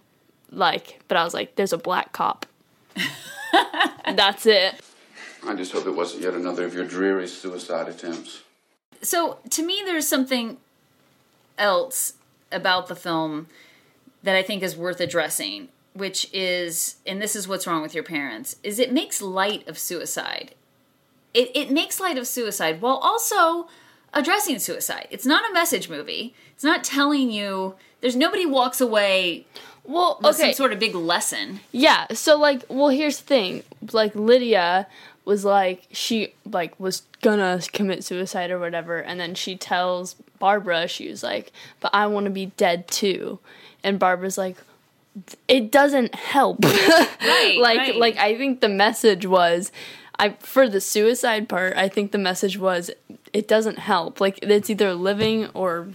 like. 0.50 0.99
But 1.07 1.19
I 1.19 1.23
was 1.23 1.35
like, 1.35 1.55
there's 1.55 1.73
a 1.73 1.78
black 1.78 2.12
cop. 2.12 2.47
That's 4.12 4.45
it. 4.45 4.81
I 5.47 5.55
just 5.55 5.71
hope 5.71 5.87
it 5.87 5.95
wasn't 5.95 6.25
yet 6.25 6.35
another 6.35 6.64
of 6.64 6.75
your 6.75 6.85
dreary 6.85 7.28
suicide 7.28 7.87
attempts. 7.87 8.43
So 9.02 9.38
to 9.50 9.64
me, 9.64 9.83
there's 9.85 10.09
something 10.09 10.57
else 11.58 12.14
about 12.52 12.88
the 12.88 12.96
film 12.96 13.46
that 14.22 14.36
I 14.36 14.42
think 14.42 14.62
is 14.62 14.76
worth 14.76 15.00
addressing, 15.00 15.68
which 15.94 16.28
is, 16.32 16.96
and 17.06 17.20
this 17.22 17.36
is 17.36 17.46
what's 17.48 17.66
wrong 17.66 17.82
with 17.82 17.94
your 17.94 18.04
parents, 18.04 18.56
is 18.62 18.78
it 18.78 18.92
makes 18.92 19.22
light 19.22 19.66
of 19.68 19.78
suicide. 19.78 20.54
It, 21.34 21.50
it 21.54 21.70
makes 21.70 22.00
light 22.00 22.18
of 22.18 22.26
suicide 22.26 22.80
while 22.80 22.96
also 22.96 23.68
addressing 24.14 24.58
suicide. 24.58 25.06
It's 25.10 25.26
not 25.26 25.48
a 25.48 25.52
message 25.52 25.88
movie. 25.88 26.34
It's 26.54 26.64
not 26.64 26.82
telling 26.84 27.30
you. 27.30 27.75
There's 28.00 28.16
nobody 28.16 28.46
walks 28.46 28.80
away 28.80 29.46
Well, 29.84 30.18
with 30.22 30.34
okay. 30.34 30.44
some 30.50 30.52
sort 30.54 30.72
of 30.72 30.78
big 30.78 30.94
lesson. 30.94 31.60
Yeah, 31.72 32.06
so 32.12 32.36
like 32.36 32.64
well 32.68 32.88
here's 32.88 33.18
the 33.18 33.25
thing. 33.25 33.62
Like 33.92 34.14
Lydia 34.14 34.86
was 35.26 35.45
like 35.45 35.87
she 35.90 36.33
like 36.50 36.78
was 36.80 37.02
gonna 37.21 37.61
commit 37.73 38.04
suicide 38.04 38.50
or 38.50 38.59
whatever 38.59 38.99
and 38.99 39.21
then 39.21 39.35
she 39.35 39.56
tells 39.56 40.14
Barbara 40.38 40.87
she 40.88 41.09
was 41.09 41.23
like, 41.23 41.52
"But 41.80 41.95
I 41.95 42.06
want 42.06 42.25
to 42.25 42.30
be 42.30 42.47
dead 42.56 42.88
too." 42.88 43.38
And 43.83 43.99
Barbara's 43.99 44.38
like 44.38 44.56
it 45.49 45.71
doesn't 45.71 46.14
help. 46.14 46.64
Right, 47.26 47.59
like 47.59 47.78
right. 47.78 47.97
like 47.97 48.16
I 48.18 48.37
think 48.37 48.61
the 48.61 48.68
message 48.68 49.26
was 49.26 49.73
I 50.18 50.30
for 50.38 50.68
the 50.68 50.80
suicide 50.80 51.49
part, 51.49 51.76
I 51.76 51.88
think 51.88 52.12
the 52.12 52.18
message 52.18 52.56
was 52.59 52.90
it 53.33 53.49
doesn't 53.49 53.78
help. 53.78 54.21
Like 54.21 54.38
it's 54.42 54.71
either 54.71 54.95
living 54.95 55.49
or 55.49 55.88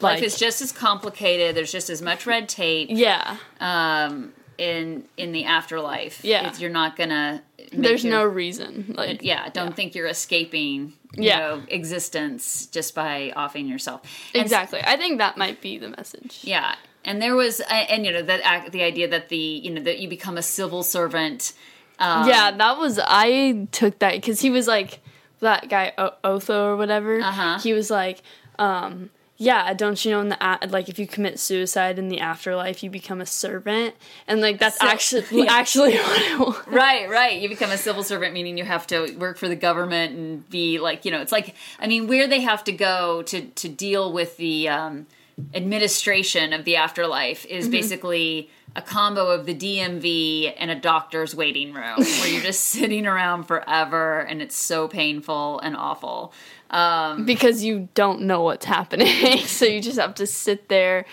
like 0.00 0.16
Life 0.16 0.22
is 0.22 0.38
just 0.38 0.62
as 0.62 0.72
complicated. 0.72 1.56
There's 1.56 1.72
just 1.72 1.90
as 1.90 2.00
much 2.00 2.26
red 2.26 2.48
tape. 2.48 2.88
yeah. 2.90 3.38
um, 3.60 4.32
in 4.60 5.04
in 5.16 5.32
the 5.32 5.44
afterlife. 5.46 6.22
Yeah. 6.24 6.52
You're 6.58 6.70
not 6.70 6.96
gonna. 6.96 7.42
There's 7.72 8.04
your- 8.04 8.12
no 8.12 8.24
reason. 8.24 8.94
Like 8.96 9.22
Yeah, 9.22 9.48
don't 9.48 9.74
think 9.74 9.94
you're 9.94 10.06
escaping. 10.06 10.92
You 11.16 11.24
Yeah. 11.24 11.38
know, 11.38 11.62
existence 11.68 12.66
just 12.66 12.94
by 12.94 13.32
offing 13.34 13.66
yourself. 13.66 14.02
And 14.34 14.42
Exactly. 14.42 14.80
I 14.84 14.96
think 14.96 15.18
that 15.18 15.36
might 15.36 15.60
be 15.60 15.78
the 15.78 15.88
message. 15.88 16.38
yeah, 16.42 16.74
and 17.04 17.20
there 17.22 17.34
was, 17.34 17.60
and 17.70 18.04
you 18.04 18.12
know 18.12 18.22
that 18.22 18.70
the 18.72 18.82
idea 18.82 19.08
that 19.08 19.28
the 19.30 19.36
you 19.64 19.70
know 19.70 19.82
that 19.82 19.98
you 19.98 20.08
become 20.08 20.36
a 20.36 20.42
civil 20.42 20.82
servant. 20.82 21.52
Um, 21.98 22.28
yeah, 22.28 22.50
that 22.50 22.78
was 22.78 22.98
I 23.02 23.66
took 23.72 23.98
that 24.00 24.12
because 24.14 24.40
he 24.40 24.50
was 24.50 24.66
like 24.66 25.00
that 25.40 25.68
guy 25.68 25.92
o- 25.98 26.14
Otho 26.22 26.66
or 26.72 26.76
whatever. 26.76 27.20
Uh-huh. 27.20 27.58
He 27.60 27.72
was 27.72 27.90
like, 27.90 28.22
um, 28.58 29.10
yeah, 29.42 29.72
don't 29.72 30.04
you 30.04 30.10
know 30.10 30.20
in 30.20 30.28
the 30.28 30.36
a- 30.38 30.66
like 30.68 30.90
if 30.90 30.98
you 30.98 31.06
commit 31.06 31.40
suicide 31.40 31.98
in 31.98 32.08
the 32.10 32.20
afterlife, 32.20 32.82
you 32.82 32.90
become 32.90 33.22
a 33.22 33.26
servant, 33.26 33.94
and 34.28 34.42
like 34.42 34.58
that's 34.58 34.78
So- 34.78 34.86
actually 34.86 35.24
yeah. 35.30 35.46
actually 35.48 35.94
what 35.96 36.22
it 36.22 36.38
was. 36.38 36.66
Right, 36.66 37.08
right. 37.08 37.40
You 37.40 37.48
become 37.48 37.70
a 37.70 37.78
civil 37.78 38.02
servant, 38.02 38.34
meaning 38.34 38.58
you 38.58 38.64
have 38.64 38.86
to 38.88 39.16
work 39.16 39.38
for 39.38 39.48
the 39.48 39.56
government 39.56 40.14
and 40.14 40.48
be 40.50 40.78
like, 40.78 41.06
you 41.06 41.10
know, 41.10 41.22
it's 41.22 41.32
like, 41.32 41.54
I 41.78 41.86
mean, 41.86 42.06
where 42.06 42.28
they 42.28 42.40
have 42.42 42.62
to 42.64 42.72
go 42.72 43.22
to 43.22 43.40
to 43.46 43.68
deal 43.70 44.12
with 44.12 44.36
the 44.36 44.68
um, 44.68 45.06
administration 45.54 46.52
of 46.52 46.64
the 46.64 46.76
afterlife 46.76 47.44
is 47.46 47.64
Mm-hmm. 47.64 47.72
basically 47.72 48.50
a 48.76 48.82
combo 48.82 49.26
of 49.28 49.46
the 49.46 49.54
DMV 49.54 50.54
and 50.56 50.70
a 50.70 50.76
doctor's 50.76 51.34
waiting 51.34 51.72
room, 51.74 51.96
where 51.98 52.28
you're 52.28 52.42
just 52.42 52.62
sitting 52.64 53.06
around 53.06 53.44
forever, 53.44 54.20
and 54.20 54.40
it's 54.40 54.54
so 54.56 54.86
painful 54.86 55.58
and 55.60 55.76
awful. 55.76 56.32
Um, 56.70 57.24
because 57.26 57.64
you 57.64 57.88
don't 57.94 58.22
know 58.22 58.42
what's 58.42 58.64
happening, 58.64 59.38
so 59.44 59.64
you 59.64 59.80
just 59.80 59.98
have 59.98 60.14
to 60.16 60.26
sit 60.26 60.68
there 60.68 61.04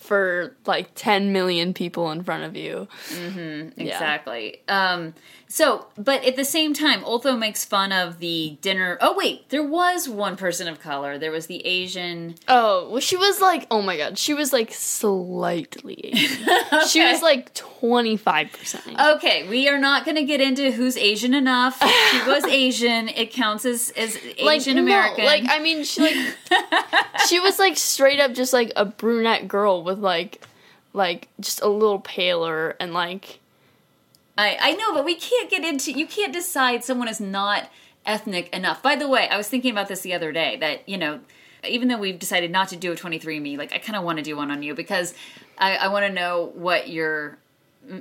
for 0.00 0.54
like 0.66 0.90
10 0.94 1.32
million 1.32 1.72
people 1.72 2.10
in 2.10 2.22
front 2.24 2.42
of 2.44 2.56
you. 2.56 2.86
Exactly. 3.76 4.60
Um, 4.68 5.14
so, 5.48 5.86
but 5.96 6.24
at 6.24 6.36
the 6.36 6.44
same 6.44 6.74
time, 6.74 7.04
Otho 7.04 7.36
makes 7.36 7.64
fun 7.64 7.92
of 7.92 8.18
the 8.18 8.58
dinner. 8.60 8.98
Oh, 9.00 9.16
wait, 9.16 9.48
there 9.50 9.62
was 9.62 10.08
one 10.08 10.36
person 10.36 10.66
of 10.66 10.80
color. 10.80 11.18
There 11.18 11.30
was 11.30 11.46
the 11.46 11.64
Asian. 11.64 12.34
Oh, 12.48 12.90
well, 12.90 13.00
she 13.00 13.16
was 13.16 13.40
like, 13.40 13.66
oh 13.70 13.80
my 13.80 13.96
god, 13.96 14.18
she 14.18 14.34
was 14.34 14.52
like 14.52 14.72
slightly 14.72 16.00
Asian. 16.04 16.48
She 16.88 17.02
was 17.02 17.22
like 17.22 17.54
25% 17.54 19.16
Okay, 19.16 19.48
we 19.48 19.68
are 19.68 19.78
not 19.78 20.04
going 20.04 20.16
to 20.16 20.24
get 20.24 20.40
into 20.40 20.70
who's 20.72 20.96
Asian 20.96 21.34
enough. 21.34 21.80
She 22.10 22.18
was 22.26 22.44
Asian. 22.48 23.08
It 23.08 23.32
counts 23.32 23.64
as, 23.64 23.90
as 23.96 24.18
like 24.42 24.60
Asian 24.60 24.78
American. 24.78 25.24
No, 25.24 25.30
like 25.30 25.44
I 25.48 25.58
mean, 25.60 25.84
she 25.84 26.00
like 26.00 26.16
she 27.28 27.40
was 27.40 27.58
like 27.58 27.76
straight 27.76 28.20
up 28.20 28.32
just 28.34 28.52
like 28.52 28.72
a 28.76 28.84
brunette 28.84 29.48
girl 29.48 29.84
with 29.84 29.98
like 29.98 30.44
like 30.92 31.28
just 31.40 31.60
a 31.62 31.68
little 31.68 32.00
paler 32.00 32.76
and 32.80 32.92
like 32.92 33.40
I, 34.38 34.56
I 34.60 34.72
know, 34.72 34.92
but 34.94 35.04
we 35.04 35.14
can't 35.14 35.50
get 35.50 35.64
into. 35.64 35.92
You 35.92 36.06
can't 36.06 36.32
decide 36.32 36.84
someone 36.84 37.08
is 37.08 37.20
not 37.20 37.70
ethnic 38.04 38.48
enough. 38.54 38.82
By 38.82 38.96
the 38.96 39.08
way, 39.08 39.28
I 39.28 39.36
was 39.36 39.48
thinking 39.48 39.70
about 39.72 39.88
this 39.88 40.02
the 40.02 40.14
other 40.14 40.32
day. 40.32 40.56
That 40.58 40.88
you 40.88 40.98
know, 40.98 41.20
even 41.66 41.88
though 41.88 41.98
we've 41.98 42.18
decided 42.18 42.50
not 42.50 42.68
to 42.68 42.76
do 42.76 42.92
a 42.92 42.94
23andMe, 42.96 43.56
like 43.58 43.72
I 43.72 43.78
kind 43.78 43.96
of 43.96 44.04
want 44.04 44.18
to 44.18 44.24
do 44.24 44.36
one 44.36 44.50
on 44.50 44.62
you 44.62 44.74
because 44.74 45.14
I, 45.58 45.76
I 45.76 45.88
want 45.88 46.06
to 46.06 46.12
know 46.12 46.52
what 46.54 46.88
your. 46.88 47.38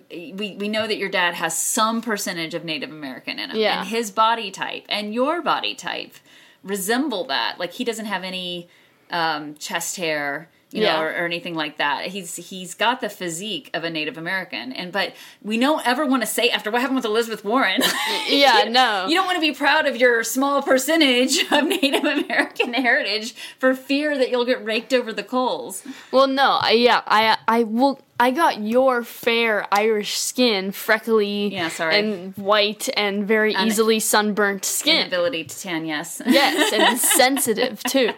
We 0.10 0.58
we 0.60 0.68
know 0.68 0.88
that 0.88 0.98
your 0.98 1.10
dad 1.10 1.36
has 1.36 1.56
some 1.56 2.02
percentage 2.02 2.56
of 2.56 2.66
Native 2.66 2.90
American 2.90 3.38
in 3.38 3.52
him, 3.52 3.56
Yeah. 3.58 3.80
and 3.82 3.88
his 3.88 4.10
body 4.10 4.50
type 4.50 4.84
and 4.90 5.14
your 5.14 5.44
body 5.44 5.76
type 5.76 6.16
resemble 6.64 7.26
that. 7.26 7.60
Like 7.60 7.74
he 7.74 7.84
doesn't 7.84 8.08
have 8.08 8.24
any 8.24 8.68
um, 9.12 9.54
chest 9.56 9.98
hair, 9.98 10.50
you 10.76 10.84
Yeah. 10.84 10.98
know, 10.98 11.02
or, 11.04 11.08
or 11.10 11.26
anything 11.26 11.56
like 11.56 11.78
that. 11.78 12.08
He's 12.08 12.36
he's 12.36 12.74
got 12.74 13.02
the 13.02 13.10
physique 13.10 13.70
of 13.74 13.84
a 13.84 13.90
Native 13.90 14.18
American, 14.18 14.74
and 14.74 14.92
but 14.92 15.14
we 15.42 15.58
don't 15.58 15.86
ever 15.88 16.06
want 16.06 16.22
to 16.22 16.28
say 16.28 16.50
after 16.50 16.70
what 16.70 16.82
happened 16.82 16.98
with 16.98 17.06
Elizabeth 17.06 17.44
Warren. 17.46 17.82
yeah, 18.28 18.66
no. 18.70 19.08
You 19.08 19.16
don't 19.16 19.26
want 19.26 19.38
to 19.38 19.42
be 19.42 19.54
proud 19.54 19.86
of 19.88 19.96
your 19.98 20.24
small 20.24 20.62
percentage 20.62 21.44
of 21.52 21.64
Native 21.82 22.04
American 22.04 22.74
heritage 22.74 23.34
for 23.58 23.74
fear 23.74 24.18
that 24.18 24.30
you'll 24.30 24.46
get 24.46 24.64
raked 24.66 24.94
over 24.94 25.14
the 25.14 25.24
coals. 25.24 25.84
well, 26.12 26.28
no, 26.28 26.60
I, 26.62 26.72
yeah, 26.72 27.02
I 27.08 27.38
I 27.48 27.64
will. 27.64 28.00
I 28.18 28.32
got 28.32 28.62
your 28.62 29.04
fair 29.04 29.68
Irish 29.74 30.18
skin, 30.18 30.72
freckly, 30.72 31.54
Yeah, 31.54 31.68
sorry. 31.68 32.00
and 32.00 32.34
white 32.38 32.88
and 32.96 33.28
very 33.28 33.54
Un- 33.54 33.68
easily 33.68 34.00
sunburnt 34.00 34.64
skin. 34.64 35.08
Ability 35.08 35.44
to 35.44 35.60
tan, 35.60 35.86
yes. 35.86 36.22
Yes, 36.26 36.72
and 36.72 36.98
sensitive 36.98 37.84
too. 37.84 38.12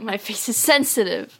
My 0.00 0.16
face 0.16 0.48
is 0.48 0.56
sensitive, 0.56 1.36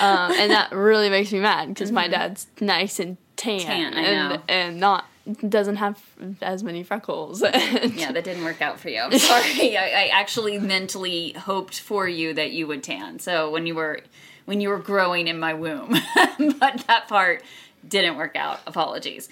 um, 0.00 0.32
and 0.32 0.50
that 0.50 0.72
really 0.72 1.08
makes 1.10 1.32
me 1.32 1.40
mad 1.40 1.68
because 1.68 1.90
my 1.92 2.08
dad's 2.08 2.46
nice 2.60 2.98
and 2.98 3.16
tan, 3.36 3.60
Mm-hmm. 3.60 3.68
Tan, 3.68 3.94
I 3.94 4.00
and 4.02 4.28
know. 4.34 4.42
and 4.48 4.80
not 4.80 5.04
doesn't 5.48 5.76
have 5.76 6.00
as 6.40 6.62
many 6.62 6.82
freckles. 6.84 7.42
Yeah, 7.42 8.12
that 8.12 8.22
didn't 8.24 8.44
work 8.44 8.62
out 8.62 8.78
for 8.78 8.88
you. 8.88 9.00
I'm 9.02 9.18
sorry. 9.18 9.76
I, 9.76 10.04
I 10.04 10.06
actually 10.12 10.58
mentally 10.58 11.32
hoped 11.32 11.80
for 11.80 12.06
you 12.08 12.32
that 12.34 12.52
you 12.52 12.66
would 12.68 12.82
tan. 12.84 13.18
So 13.18 13.50
when 13.50 13.66
you 13.66 13.74
were 13.74 14.00
when 14.44 14.60
you 14.60 14.68
were 14.68 14.78
growing 14.78 15.26
in 15.26 15.38
my 15.40 15.54
womb, 15.54 15.90
but 16.14 16.84
that 16.86 17.06
part 17.08 17.42
didn't 17.88 18.16
work 18.16 18.36
out. 18.36 18.60
Apologies. 18.66 19.28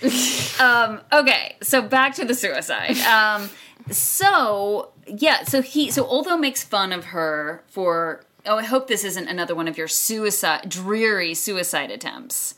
um, 0.61 1.00
okay, 1.12 1.56
so 1.62 1.80
back 1.83 2.14
to 2.16 2.25
the 2.25 2.35
suicide. 2.35 2.99
Um, 2.99 3.49
so 3.90 4.90
yeah, 5.06 5.44
so 5.44 5.62
he 5.62 5.90
so 5.90 6.06
Otho 6.09 6.37
makes 6.37 6.62
fun 6.64 6.92
of 6.92 7.06
her 7.06 7.62
for. 7.68 8.24
Oh, 8.47 8.59
I 8.59 8.65
hope 8.65 8.89
this 8.89 9.05
isn't 9.05 9.29
another 9.29 9.55
one 9.55 9.69
of 9.69 9.79
your 9.79 9.89
suicide 9.89 10.69
dreary 10.69 11.35
suicide 11.35 11.91
attempts 11.91 12.55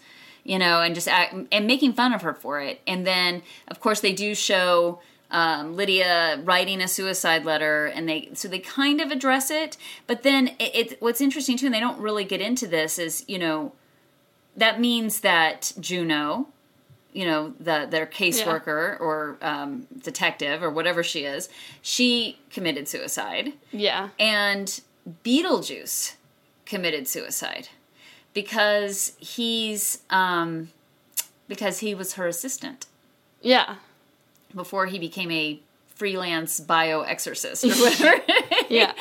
you 0.46 0.60
know, 0.60 0.80
and 0.80 0.94
just 0.94 1.08
act, 1.08 1.34
and 1.50 1.66
making 1.66 1.92
fun 1.92 2.12
of 2.12 2.22
her 2.22 2.32
for 2.32 2.60
it. 2.60 2.80
And 2.86 3.04
then, 3.04 3.42
of 3.66 3.80
course, 3.80 4.00
they 4.00 4.12
do 4.12 4.32
show 4.32 5.00
um, 5.30 5.74
Lydia 5.74 6.40
writing 6.44 6.80
a 6.80 6.86
suicide 6.86 7.44
letter, 7.44 7.86
and 7.86 8.08
they 8.08 8.28
so 8.34 8.46
they 8.46 8.60
kind 8.60 9.00
of 9.00 9.10
address 9.10 9.50
it. 9.50 9.76
But 10.06 10.22
then, 10.22 10.48
it, 10.60 10.92
it 10.92 11.02
what's 11.02 11.20
interesting 11.20 11.56
too, 11.56 11.66
and 11.66 11.74
they 11.74 11.80
don't 11.80 11.98
really 11.98 12.24
get 12.24 12.40
into 12.40 12.68
this, 12.68 12.96
is 12.98 13.24
you 13.26 13.40
know, 13.40 13.72
that 14.56 14.80
means 14.80 15.20
that 15.22 15.72
Juno, 15.80 16.46
you 17.12 17.26
know, 17.26 17.52
the 17.58 17.88
their 17.90 18.06
caseworker 18.06 19.00
or 19.00 19.38
um, 19.42 19.88
detective 20.04 20.62
or 20.62 20.70
whatever 20.70 21.02
she 21.02 21.24
is, 21.24 21.48
she 21.82 22.38
committed 22.50 22.86
suicide, 22.86 23.52
Yeah. 23.72 24.10
and 24.20 24.80
Beetlejuice 25.24 26.14
committed 26.64 27.06
suicide 27.08 27.68
because 28.34 29.12
he's 29.18 30.02
um, 30.10 30.70
because 31.48 31.78
he 31.80 31.94
was 31.94 32.14
her 32.14 32.26
assistant 32.26 32.86
Yeah. 33.40 33.76
before 34.54 34.86
he 34.86 34.98
became 34.98 35.30
a 35.30 35.60
freelance 35.94 36.60
bioexorcist 36.60 37.64
or 37.64 37.82
whatever. 37.82 38.22
Yeah. 38.68 38.92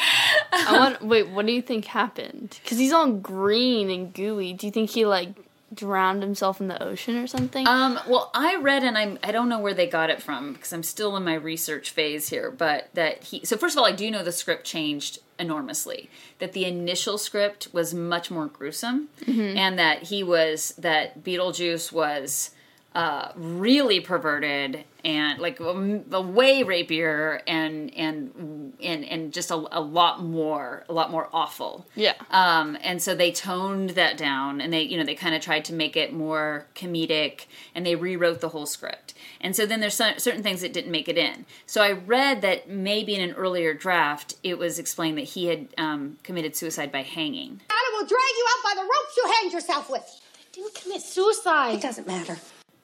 I 0.53 0.77
want 0.77 1.01
wait, 1.01 1.29
what 1.29 1.45
do 1.45 1.51
you 1.51 1.61
think 1.61 1.85
happened? 1.85 2.59
Cuz 2.65 2.77
he's 2.77 2.93
all 2.93 3.11
green 3.11 3.89
and 3.89 4.13
gooey. 4.13 4.53
Do 4.53 4.67
you 4.67 4.71
think 4.71 4.91
he 4.91 5.05
like 5.05 5.29
drowned 5.73 6.21
himself 6.23 6.61
in 6.61 6.67
the 6.67 6.81
ocean 6.81 7.17
or 7.17 7.27
something? 7.27 7.67
Um, 7.67 7.99
well, 8.07 8.31
I 8.33 8.55
read, 8.57 8.83
and 8.83 8.97
I'm 8.97 9.19
I 9.23 9.31
don't 9.31 9.49
know 9.49 9.59
where 9.59 9.73
they 9.73 9.87
got 9.87 10.09
it 10.09 10.21
from 10.21 10.53
because 10.53 10.71
I'm 10.73 10.83
still 10.83 11.15
in 11.17 11.23
my 11.23 11.35
research 11.35 11.91
phase 11.91 12.29
here. 12.29 12.51
But 12.51 12.89
that 12.93 13.23
he 13.25 13.45
so 13.45 13.57
first 13.57 13.75
of 13.75 13.79
all, 13.79 13.85
I 13.85 13.91
do 13.91 14.09
know 14.11 14.23
the 14.23 14.31
script 14.31 14.65
changed 14.65 15.19
enormously. 15.37 16.09
That 16.39 16.53
the 16.53 16.65
initial 16.65 17.17
script 17.17 17.69
was 17.73 17.93
much 17.93 18.31
more 18.31 18.47
gruesome, 18.47 19.09
and 19.57 19.77
that 19.79 20.03
he 20.03 20.23
was 20.23 20.73
that 20.77 21.23
Beetlejuice 21.23 21.91
was 21.91 22.51
uh, 22.95 23.33
really 23.35 23.99
perverted 23.99 24.85
and 25.03 25.37
like 25.39 25.59
a, 25.59 26.01
a 26.11 26.21
way 26.21 26.63
rapier 26.63 27.41
and 27.45 27.93
and 27.93 28.73
and 28.81 29.03
and 29.03 29.33
just 29.33 29.51
a, 29.51 29.55
a 29.55 29.81
lot 29.81 30.23
more 30.23 30.85
a 30.87 30.93
lot 30.93 31.11
more 31.11 31.29
awful. 31.33 31.85
yeah. 31.95 32.13
Um, 32.31 32.77
and 32.81 33.01
so 33.01 33.13
they 33.13 33.31
toned 33.31 33.91
that 33.91 34.17
down 34.17 34.61
and 34.61 34.71
they, 34.71 34.81
you 34.81 34.97
know, 34.97 35.03
they 35.03 35.13
kind 35.13 35.35
of 35.35 35.41
tried 35.41 35.65
to 35.65 35.73
make 35.73 35.97
it 35.97 36.13
more 36.13 36.67
comedic 36.73 37.47
and 37.75 37.85
they 37.85 37.95
rewrote 37.95 38.39
the 38.39 38.49
whole 38.49 38.65
script. 38.65 39.13
And 39.41 39.53
so 39.55 39.65
then 39.65 39.81
there's 39.81 39.93
some, 39.93 40.17
certain 40.17 40.41
things 40.41 40.61
that 40.61 40.71
didn't 40.71 40.91
make 40.91 41.09
it 41.09 41.17
in. 41.17 41.45
So 41.65 41.83
I 41.83 41.91
read 41.91 42.41
that 42.41 42.69
maybe 42.69 43.13
in 43.13 43.21
an 43.21 43.35
earlier 43.35 43.73
draft, 43.73 44.35
it 44.41 44.57
was 44.57 44.79
explained 44.79 45.17
that 45.17 45.25
he 45.25 45.47
had 45.47 45.67
um, 45.77 46.17
committed 46.23 46.55
suicide 46.55 46.93
by 46.93 47.01
hanging. 47.01 47.59
I 47.69 47.91
will 47.93 48.07
drag 48.07 48.21
you 48.37 48.47
out 48.57 48.63
by 48.63 48.81
the 48.81 48.87
ropes 48.87 49.17
you 49.17 49.33
hanged 49.33 49.53
yourself 49.53 49.89
with. 49.89 50.21
didn't 50.53 50.73
commit 50.75 51.01
suicide. 51.01 51.75
It 51.75 51.81
doesn't 51.81 52.07
matter. 52.07 52.37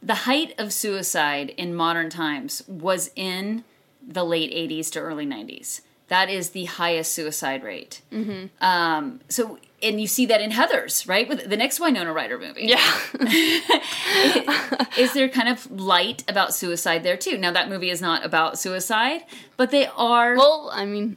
The 0.03 0.15
height 0.15 0.53
of 0.57 0.73
suicide 0.73 1.53
in 1.57 1.75
modern 1.75 2.09
times 2.09 2.63
was 2.67 3.11
in 3.15 3.63
the 4.05 4.23
late 4.23 4.51
80s 4.51 4.91
to 4.93 4.99
early 4.99 5.25
90s. 5.27 5.81
That 6.07 6.29
is 6.29 6.49
the 6.49 6.65
highest 6.65 7.13
suicide 7.13 7.63
rate. 7.63 8.01
Mm-hmm. 8.11 8.47
Um, 8.63 9.21
so, 9.29 9.59
and 9.81 10.01
you 10.01 10.07
see 10.07 10.25
that 10.25 10.41
in 10.41 10.51
Heathers, 10.51 11.07
right? 11.07 11.27
With 11.29 11.49
the 11.49 11.55
next 11.55 11.79
Winona 11.79 12.11
Ryder 12.11 12.37
movie. 12.37 12.63
Yeah. 12.65 12.81
is 14.97 15.13
there 15.13 15.29
kind 15.29 15.47
of 15.49 15.69
light 15.71 16.23
about 16.27 16.53
suicide 16.53 17.03
there 17.03 17.15
too? 17.15 17.37
Now 17.37 17.51
that 17.51 17.69
movie 17.69 17.89
is 17.89 18.01
not 18.01 18.25
about 18.25 18.59
suicide, 18.59 19.21
but 19.55 19.71
they 19.71 19.85
are. 19.87 20.35
well, 20.35 20.69
I 20.73 20.85
mean, 20.85 21.15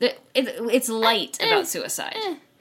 it, 0.00 0.18
it's 0.34 0.88
light 0.88 1.36
Eh, 1.40 1.48
about 1.48 1.68
suicide. 1.68 2.16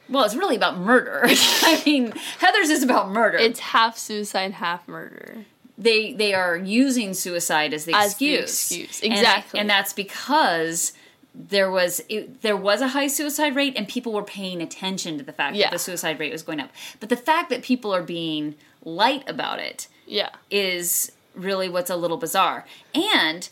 Well, 0.09 0.23
it's 0.25 0.35
really 0.35 0.55
about 0.55 0.77
murder. 0.77 1.21
I 1.25 1.81
mean, 1.85 2.11
Heathers 2.39 2.69
is 2.69 2.83
about 2.83 3.11
murder. 3.11 3.37
it's 3.37 3.59
half 3.59 3.97
suicide, 3.97 4.53
half 4.53 4.87
murder. 4.87 5.45
they 5.77 6.13
they 6.13 6.33
are 6.33 6.57
using 6.57 7.13
suicide 7.13 7.73
as 7.73 7.85
the 7.85 7.93
As 7.93 8.15
the 8.15 8.35
excuse. 8.35 8.49
excuse, 8.71 9.01
And- 9.03 9.13
exactly. 9.13 9.59
and, 9.59 9.69
that's 9.69 9.93
because 9.93 10.93
there 11.35 11.69
was 11.71 12.01
it, 12.09 12.41
there 12.41 12.57
was 12.57 12.81
a 12.81 12.89
high 12.89 13.07
suicide 13.07 13.55
rate, 13.55 13.73
and 13.77 13.87
people 13.87 14.11
were 14.13 14.23
paying 14.23 14.61
attention 14.61 15.17
to 15.19 15.23
the 15.23 15.31
fact 15.33 15.55
Yeah. 15.55 15.65
that 15.67 15.73
the 15.73 15.79
suicide 15.79 16.19
rate 16.19 16.31
was 16.31 16.41
going 16.43 16.59
up. 16.59 16.71
But 16.99 17.09
the 17.09 17.15
fact 17.17 17.49
that 17.51 17.61
people 17.61 17.93
are 17.93 18.01
being 18.03 18.55
light 18.83 19.23
about 19.29 19.59
it 19.59 19.87
Yeah. 20.07 20.29
is 20.49 21.11
really 21.35 21.69
what's 21.69 21.89
a 21.89 21.95
little 21.95 22.17
bizarre. 22.17 22.65
And 22.95 23.47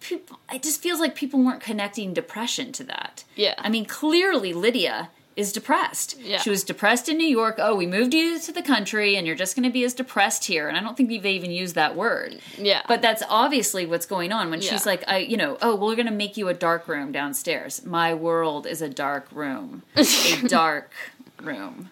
people, 0.00 0.38
it 0.52 0.62
just 0.62 0.80
feels 0.80 1.00
like 1.00 1.14
people 1.16 1.40
weren't 1.42 1.60
connecting 1.62 2.12
depression 2.14 2.70
to 2.72 2.84
that. 2.84 3.24
Yeah. 3.34 3.54
I 3.58 3.68
mean, 3.68 3.84
clearly 3.86 4.52
Lydia 4.52 5.08
is 5.38 5.52
depressed. 5.52 6.18
Yeah. 6.20 6.38
She 6.38 6.50
was 6.50 6.64
depressed 6.64 7.08
in 7.08 7.16
New 7.16 7.26
York. 7.26 7.54
Oh, 7.58 7.76
we 7.76 7.86
moved 7.86 8.12
you 8.12 8.40
to 8.40 8.50
the 8.50 8.60
country 8.60 9.14
and 9.14 9.24
you're 9.24 9.36
just 9.36 9.54
going 9.54 9.62
to 9.62 9.72
be 9.72 9.84
as 9.84 9.94
depressed 9.94 10.46
here. 10.46 10.66
And 10.66 10.76
I 10.76 10.80
don't 10.80 10.96
think 10.96 11.22
they 11.22 11.30
even 11.30 11.52
use 11.52 11.74
that 11.74 11.94
word. 11.94 12.40
Yeah. 12.58 12.82
But 12.88 13.02
that's 13.02 13.22
obviously 13.28 13.86
what's 13.86 14.04
going 14.04 14.32
on 14.32 14.50
when 14.50 14.60
she's 14.60 14.84
like, 14.84 15.04
I, 15.06 15.18
you 15.18 15.36
know, 15.36 15.56
oh, 15.62 15.76
well, 15.76 15.86
we're 15.86 15.94
going 15.94 16.06
to 16.06 16.12
make 16.12 16.36
you 16.36 16.48
a 16.48 16.54
dark 16.54 16.88
room 16.88 17.12
downstairs. 17.12 17.86
My 17.86 18.14
world 18.14 18.66
is 18.66 18.82
a 18.82 18.88
dark 18.88 19.28
room. 19.30 19.84
a 19.96 20.48
dark 20.48 20.90
room. 21.40 21.90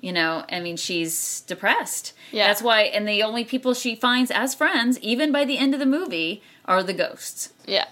You 0.00 0.12
know, 0.12 0.44
I 0.50 0.58
mean, 0.58 0.76
she's 0.76 1.42
depressed. 1.42 2.14
Yeah. 2.32 2.48
That's 2.48 2.62
why, 2.62 2.82
and 2.82 3.06
the 3.06 3.22
only 3.22 3.44
people 3.44 3.74
she 3.74 3.94
finds 3.94 4.32
as 4.32 4.56
friends, 4.56 4.98
even 5.00 5.30
by 5.30 5.44
the 5.44 5.56
end 5.58 5.72
of 5.72 5.78
the 5.78 5.86
movie, 5.86 6.42
are 6.64 6.82
the 6.82 6.94
ghosts. 6.94 7.52
Yeah. 7.64 7.86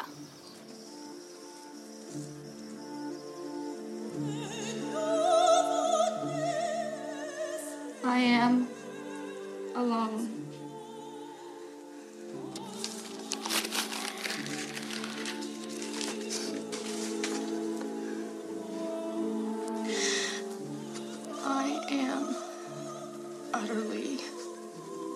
I 8.08 8.18
am 8.18 8.68
alone. 9.74 10.46
I 21.44 21.84
am 21.90 22.36
utterly 23.52 24.18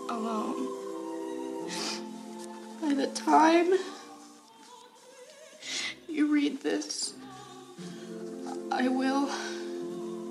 alone. 0.09 0.67
By 2.83 2.95
the 2.95 3.07
time 3.15 3.73
you 6.09 6.27
read 6.27 6.61
this, 6.61 7.15
I 8.73 8.89
will 8.89 9.31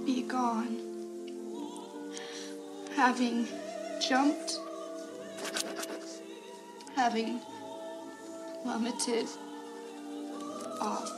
be 0.06 0.24
gone 0.24 0.89
having 3.00 3.48
jumped, 4.02 4.60
having 6.98 7.40
plummeted 8.62 9.26
off 10.82 11.10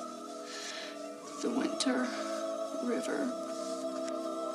the 1.41 1.49
Winter 1.49 2.07
River 2.83 3.33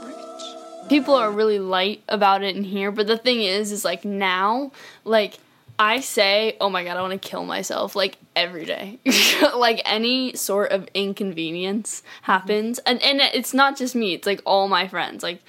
Bridge. 0.00 0.88
people 0.88 1.16
are 1.16 1.32
really 1.32 1.58
light 1.58 2.00
about 2.08 2.44
it 2.44 2.54
in 2.54 2.62
here 2.62 2.92
but 2.92 3.08
the 3.08 3.18
thing 3.18 3.42
is 3.42 3.72
is 3.72 3.84
like 3.84 4.04
now 4.04 4.70
like 5.02 5.38
i 5.80 5.98
say 5.98 6.56
oh 6.60 6.70
my 6.70 6.84
god 6.84 6.96
i 6.96 7.00
want 7.00 7.20
to 7.20 7.28
kill 7.28 7.44
myself 7.44 7.96
like 7.96 8.18
every 8.36 8.64
day 8.64 9.00
like 9.56 9.82
any 9.84 10.32
sort 10.36 10.70
of 10.70 10.88
inconvenience 10.94 12.04
happens 12.22 12.78
and 12.80 13.02
and 13.02 13.20
it's 13.20 13.52
not 13.52 13.76
just 13.76 13.96
me 13.96 14.14
it's 14.14 14.26
like 14.26 14.40
all 14.44 14.68
my 14.68 14.86
friends 14.86 15.24
like 15.24 15.40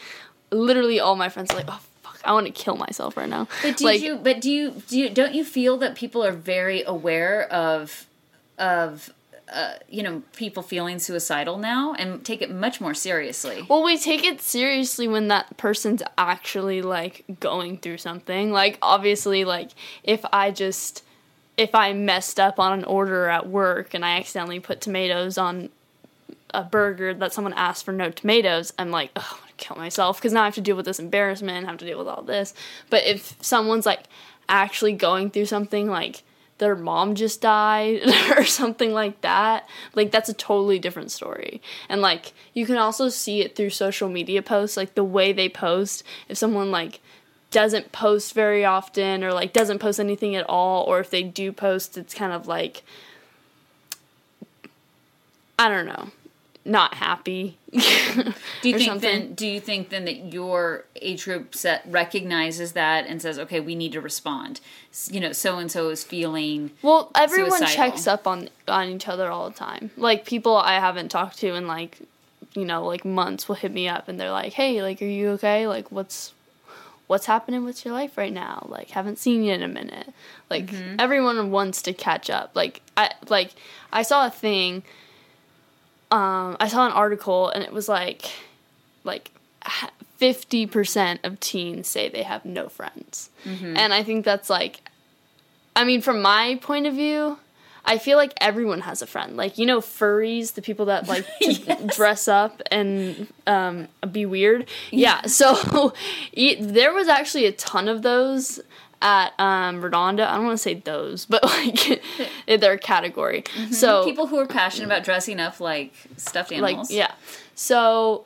literally 0.52 1.00
all 1.00 1.16
my 1.16 1.30
friends 1.30 1.52
are 1.52 1.58
like 1.58 1.66
oh 1.68 1.82
fuck 2.02 2.20
i 2.24 2.32
want 2.32 2.46
to 2.46 2.52
kill 2.52 2.76
myself 2.76 3.18
right 3.18 3.30
now 3.30 3.48
But 3.62 3.78
do 3.78 3.86
like 3.86 4.02
you? 4.02 4.16
But 4.16 4.42
do 4.42 4.50
you? 4.52 4.72
Do 4.88 4.98
you? 5.00 5.10
Don't 5.10 5.34
you 5.34 5.44
feel 5.44 5.78
that 5.78 5.96
people 5.96 6.24
are 6.24 6.32
very 6.32 6.84
aware 6.84 7.44
of, 7.52 8.06
of, 8.58 9.14
uh, 9.54 9.74
you 9.90 10.04
know, 10.04 10.24
people 10.36 10.64
feeling 10.64 11.00
suicidal 11.00 11.58
now 11.58 11.94
and 11.94 12.24
take 12.26 12.42
it 12.42 12.50
much 12.52 12.82
more 12.82 12.94
seriously? 12.94 13.66
Well, 13.70 13.84
we 13.84 13.98
take 13.98 14.24
it 14.26 14.42
seriously 14.42 15.08
when 15.08 15.28
that 15.30 15.58
person's 15.58 16.04
actually 16.18 16.82
like 16.82 17.24
going 17.40 17.78
through 17.78 17.98
something. 17.98 18.52
Like 18.52 18.78
obviously 18.82 19.46
like 19.46 19.72
if 20.04 20.26
I 20.34 20.52
just 20.52 21.04
if 21.58 21.74
I 21.74 21.94
messed 21.94 22.40
up 22.40 22.60
on 22.60 22.74
an 22.80 22.84
order 22.86 23.28
at 23.30 23.48
work 23.48 23.94
and 23.94 24.06
I 24.06 24.18
accidentally 24.18 24.60
put 24.60 24.80
tomatoes 24.82 25.38
on 25.38 25.70
a 26.54 26.64
burger 26.64 27.14
that 27.16 27.34
someone 27.34 27.54
asked 27.54 27.84
for 27.84 27.92
no 27.92 28.10
tomatoes, 28.12 28.74
I'm 28.78 28.92
like, 28.92 29.12
oh, 29.16 29.40
kill 29.58 29.76
myself 29.76 30.18
because 30.18 30.34
now 30.34 30.44
I 30.44 30.46
have 30.46 30.56
to 30.56 30.62
deal 30.62 30.76
with 30.76 30.86
this 30.86 31.00
embarrassment, 31.00 31.66
I 31.66 31.70
have 31.70 31.80
to 31.80 31.86
deal 31.86 31.98
with 31.98 32.08
all 32.08 32.22
this. 32.22 32.54
But 32.90 33.04
if 33.06 33.36
someone's 33.42 33.86
like 33.86 34.04
actually 34.48 34.94
going 34.94 35.30
through 35.30 35.46
something 35.46 35.90
like 35.90 36.24
their 36.60 36.76
mom 36.76 37.16
just 37.16 37.42
died 37.42 38.02
or 38.38 38.46
something 38.46 38.94
like 38.94 39.22
that, 39.22 39.68
like 39.94 40.12
that's 40.12 40.30
a 40.30 40.34
totally 40.34 40.80
different 40.80 41.12
story. 41.12 41.62
And 41.90 42.02
like 42.02 42.34
you 42.54 42.66
can 42.66 42.78
also 42.78 43.10
see 43.10 43.42
it 43.42 43.56
through 43.56 43.72
social 43.72 44.10
media 44.10 44.42
posts, 44.42 44.78
like 44.78 44.96
the 44.96 45.04
way 45.04 45.34
they 45.34 45.50
post. 45.50 46.04
If 46.30 46.38
someone 46.38 46.72
like 46.72 47.00
doesn't 47.52 47.92
post 47.92 48.34
very 48.34 48.66
often 48.66 49.24
or 49.24 49.34
like 49.34 49.54
doesn't 49.54 49.80
post 49.80 50.00
anything 50.00 50.36
at 50.36 50.46
all 50.50 50.84
or 50.84 51.00
if 51.00 51.10
they 51.10 51.24
do 51.24 51.52
post 51.54 51.98
it's 51.98 52.14
kind 52.14 52.34
of 52.34 52.46
like 52.46 52.84
I 55.60 55.70
don't 55.70 55.88
know, 55.88 56.10
not 56.68 56.96
happy. 56.96 57.58
Do 57.72 57.80
you 58.64 58.78
think 58.78 58.82
something. 58.82 59.02
then? 59.02 59.34
Do 59.34 59.48
you 59.48 59.60
think 59.60 59.90
then 59.90 60.06
that 60.06 60.34
your 60.34 60.86
age 61.02 61.26
group 61.26 61.56
set 61.56 61.84
recognizes 61.88 62.74
that 62.74 63.08
and 63.08 63.22
says, 63.22 63.40
okay, 63.40 63.60
we 63.60 63.76
need 63.76 63.94
to 63.94 64.02
respond? 64.02 64.60
You 65.10 65.20
know, 65.20 65.32
so 65.32 65.58
and 65.58 65.72
so 65.72 65.90
is 65.90 66.04
feeling. 66.04 66.72
Well, 66.82 67.12
everyone 67.16 67.60
Suicidal. 67.60 67.76
checks 67.76 68.08
up 68.08 68.28
on 68.28 68.50
on 68.68 68.90
each 68.90 69.08
other 69.08 69.30
all 69.30 69.50
the 69.50 69.56
time. 69.56 69.92
Like 69.98 70.26
people 70.26 70.56
I 70.56 70.80
haven't 70.80 71.10
talked 71.10 71.40
to 71.40 71.54
in 71.56 71.68
like 71.68 72.00
you 72.54 72.66
know 72.66 72.86
like 72.86 73.06
months 73.06 73.48
will 73.48 73.56
hit 73.56 73.72
me 73.72 73.88
up 73.88 74.08
and 74.08 74.20
they're 74.20 74.32
like, 74.32 74.54
"Hey, 74.54 74.82
like 74.82 75.02
are 75.02 75.06
you 75.06 75.30
okay? 75.30 75.68
Like 75.68 75.92
what's 75.92 76.34
what's 77.08 77.26
happening 77.26 77.64
with 77.64 77.84
your 77.84 77.94
life 77.94 78.18
right 78.18 78.32
now? 78.32 78.68
Like, 78.70 78.90
haven't 78.92 79.18
seen 79.18 79.44
you 79.44 79.54
in 79.54 79.64
a 79.64 79.68
minute. 79.68 80.14
Like, 80.50 80.68
mm-hmm. 80.68 80.96
everyone 81.00 81.52
wants 81.52 81.82
to 81.84 81.94
catch 81.94 82.30
up. 82.30 82.52
Like, 82.54 82.82
I 82.96 83.12
like 83.30 83.52
I 83.92 84.04
saw 84.04 84.28
a 84.28 84.30
thing. 84.30 84.84
Um, 86.12 86.56
I 86.60 86.68
saw 86.68 86.86
an 86.86 86.94
article 86.94 87.50
and 87.50 87.64
it 87.64 87.72
was 87.74 87.90
like, 87.90 88.30
like 89.04 89.32
fifty 90.18 90.66
percent 90.66 91.20
of 91.24 91.40
teens 91.40 91.88
say 91.88 92.10
they 92.10 92.24
have 92.24 92.46
no 92.46 92.70
friends, 92.70 93.30
and 93.46 93.94
I 93.94 94.04
think 94.04 94.24
that's 94.26 94.50
like, 94.50 94.82
I 95.76 95.84
mean, 95.84 96.02
from 96.02 96.22
my 96.22 96.60
point 96.62 96.88
of 96.88 96.94
view. 96.94 97.38
I 97.90 98.00
feel 98.00 98.18
like 98.18 98.34
everyone 98.42 98.82
has 98.82 99.02
a 99.02 99.08
friend. 99.08 99.38
Like 99.38 99.58
you 99.58 99.66
know, 99.66 99.80
furries, 99.80 100.56
the 100.56 100.62
people 100.62 100.88
that 100.88 101.08
like 101.08 101.26
to 101.42 101.88
dress 101.96 102.28
up 102.28 102.62
and 102.70 103.28
um, 103.48 103.88
be 104.12 104.26
weird. 104.26 104.68
Yeah. 104.92 105.22
So 105.28 105.94
e- 106.34 106.56
there 106.62 106.94
was 106.94 107.08
actually 107.08 107.46
a 107.46 107.54
ton 107.54 107.88
of 107.88 108.02
those 108.02 108.60
at 109.02 109.34
um, 109.40 109.82
Redonda. 109.82 110.28
I 110.28 110.36
don't 110.36 110.46
want 110.46 110.58
to 110.58 110.64
say 110.64 110.74
those, 110.76 111.26
but 111.26 111.44
like 111.44 112.02
in 112.48 112.60
their 112.60 112.78
category. 112.78 113.44
So 113.72 114.04
People 114.06 114.28
who 114.28 114.38
are 114.40 114.48
passionate 114.48 114.86
about 114.86 115.04
dressing 115.04 115.40
up 115.40 115.60
like 115.60 115.94
stuffed 116.18 116.52
like 116.52 116.60
animals. 116.60 116.92
yeah. 116.92 117.12
So 117.56 118.26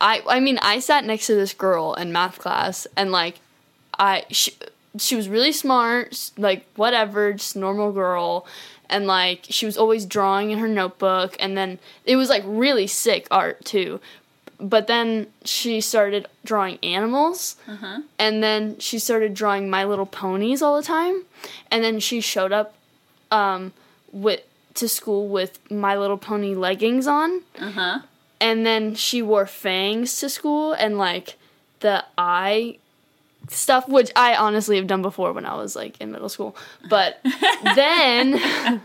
I 0.00 0.22
I 0.28 0.40
mean 0.40 0.58
I 0.58 0.78
sat 0.80 1.04
next 1.04 1.26
to 1.26 1.34
this 1.34 1.54
girl 1.54 1.94
in 1.94 2.12
math 2.12 2.38
class 2.38 2.86
and 2.96 3.10
like 3.12 3.40
I 3.98 4.24
she, 4.30 4.54
she 4.98 5.14
was 5.16 5.28
really 5.28 5.52
smart, 5.52 6.30
like 6.36 6.64
whatever, 6.76 7.32
just 7.32 7.56
normal 7.56 7.92
girl. 7.92 8.46
And 8.88 9.06
like 9.06 9.46
she 9.48 9.66
was 9.66 9.76
always 9.76 10.04
drawing 10.04 10.50
in 10.50 10.58
her 10.58 10.66
notebook 10.68 11.36
and 11.38 11.56
then 11.56 11.78
it 12.04 12.16
was 12.16 12.28
like 12.28 12.42
really 12.46 12.86
sick 12.88 13.28
art 13.30 13.64
too. 13.64 14.00
But 14.60 14.86
then 14.86 15.26
she 15.44 15.80
started 15.80 16.26
drawing 16.44 16.78
animals. 16.82 17.56
And 18.18 18.42
then 18.42 18.78
she 18.78 18.98
started 18.98 19.34
drawing 19.34 19.70
My 19.70 19.84
Little 19.84 20.06
Ponies 20.06 20.60
all 20.62 20.76
the 20.76 20.82
time. 20.82 21.22
And 21.70 21.82
then 21.82 22.00
she 22.00 22.20
showed 22.20 22.52
up 22.52 22.74
um 23.30 23.72
with 24.12 24.40
to 24.74 24.88
school 24.88 25.28
with 25.28 25.58
My 25.70 25.96
Little 25.96 26.18
Pony 26.18 26.54
leggings 26.54 27.06
on 27.06 27.42
Uh 27.58 27.70
huh. 27.70 27.98
and 28.40 28.64
then 28.66 28.94
she 28.94 29.22
wore 29.22 29.46
fangs 29.46 30.18
to 30.20 30.28
school 30.28 30.72
and 30.72 30.98
like 30.98 31.36
the 31.80 32.04
eye 32.18 32.76
stuff 33.48 33.88
which 33.88 34.10
i 34.14 34.34
honestly 34.36 34.76
have 34.76 34.86
done 34.86 35.02
before 35.02 35.32
when 35.32 35.44
i 35.46 35.54
was 35.56 35.74
like 35.74 35.98
in 36.00 36.12
middle 36.12 36.28
school 36.28 36.54
but 36.88 37.18
then 37.74 38.38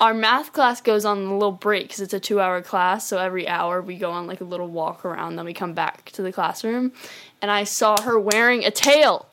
our 0.00 0.14
math 0.14 0.52
class 0.52 0.80
goes 0.80 1.04
on 1.04 1.18
a 1.18 1.32
little 1.32 1.52
break 1.52 1.84
because 1.84 2.00
it's 2.00 2.14
a 2.14 2.20
two 2.20 2.40
hour 2.40 2.62
class 2.62 3.06
so 3.06 3.18
every 3.18 3.48
hour 3.48 3.80
we 3.80 3.96
go 3.96 4.10
on 4.10 4.26
like 4.26 4.40
a 4.40 4.44
little 4.44 4.68
walk 4.68 5.04
around 5.04 5.36
then 5.36 5.44
we 5.44 5.54
come 5.54 5.74
back 5.74 6.10
to 6.12 6.22
the 6.22 6.32
classroom. 6.32 6.92
And 7.42 7.50
i 7.50 7.64
saw 7.64 8.00
her 8.02 8.18
wearing 8.18 8.64
a 8.64 8.70
tail. 8.70 9.26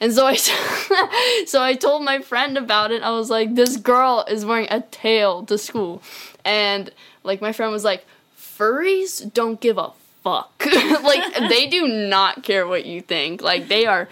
And 0.00 0.12
so 0.12 0.26
i 0.26 0.34
so 1.46 1.62
i 1.62 1.74
told 1.74 2.04
my 2.04 2.20
friend 2.20 2.56
about 2.56 2.90
it. 2.90 3.02
I 3.02 3.10
was 3.10 3.30
like 3.30 3.54
this 3.54 3.76
girl 3.76 4.24
is 4.28 4.44
wearing 4.44 4.68
a 4.70 4.80
tail 4.80 5.44
to 5.46 5.58
school. 5.58 6.02
And 6.44 6.90
like 7.22 7.40
my 7.40 7.52
friend 7.52 7.72
was 7.72 7.84
like 7.84 8.04
furries 8.36 9.32
don't 9.32 9.60
give 9.60 9.78
a 9.78 9.92
fuck. 10.22 10.64
like 11.02 11.34
they 11.48 11.66
do 11.66 11.88
not 11.88 12.42
care 12.42 12.66
what 12.66 12.84
you 12.84 13.00
think. 13.00 13.42
Like 13.42 13.68
they 13.68 13.86
are 13.86 14.08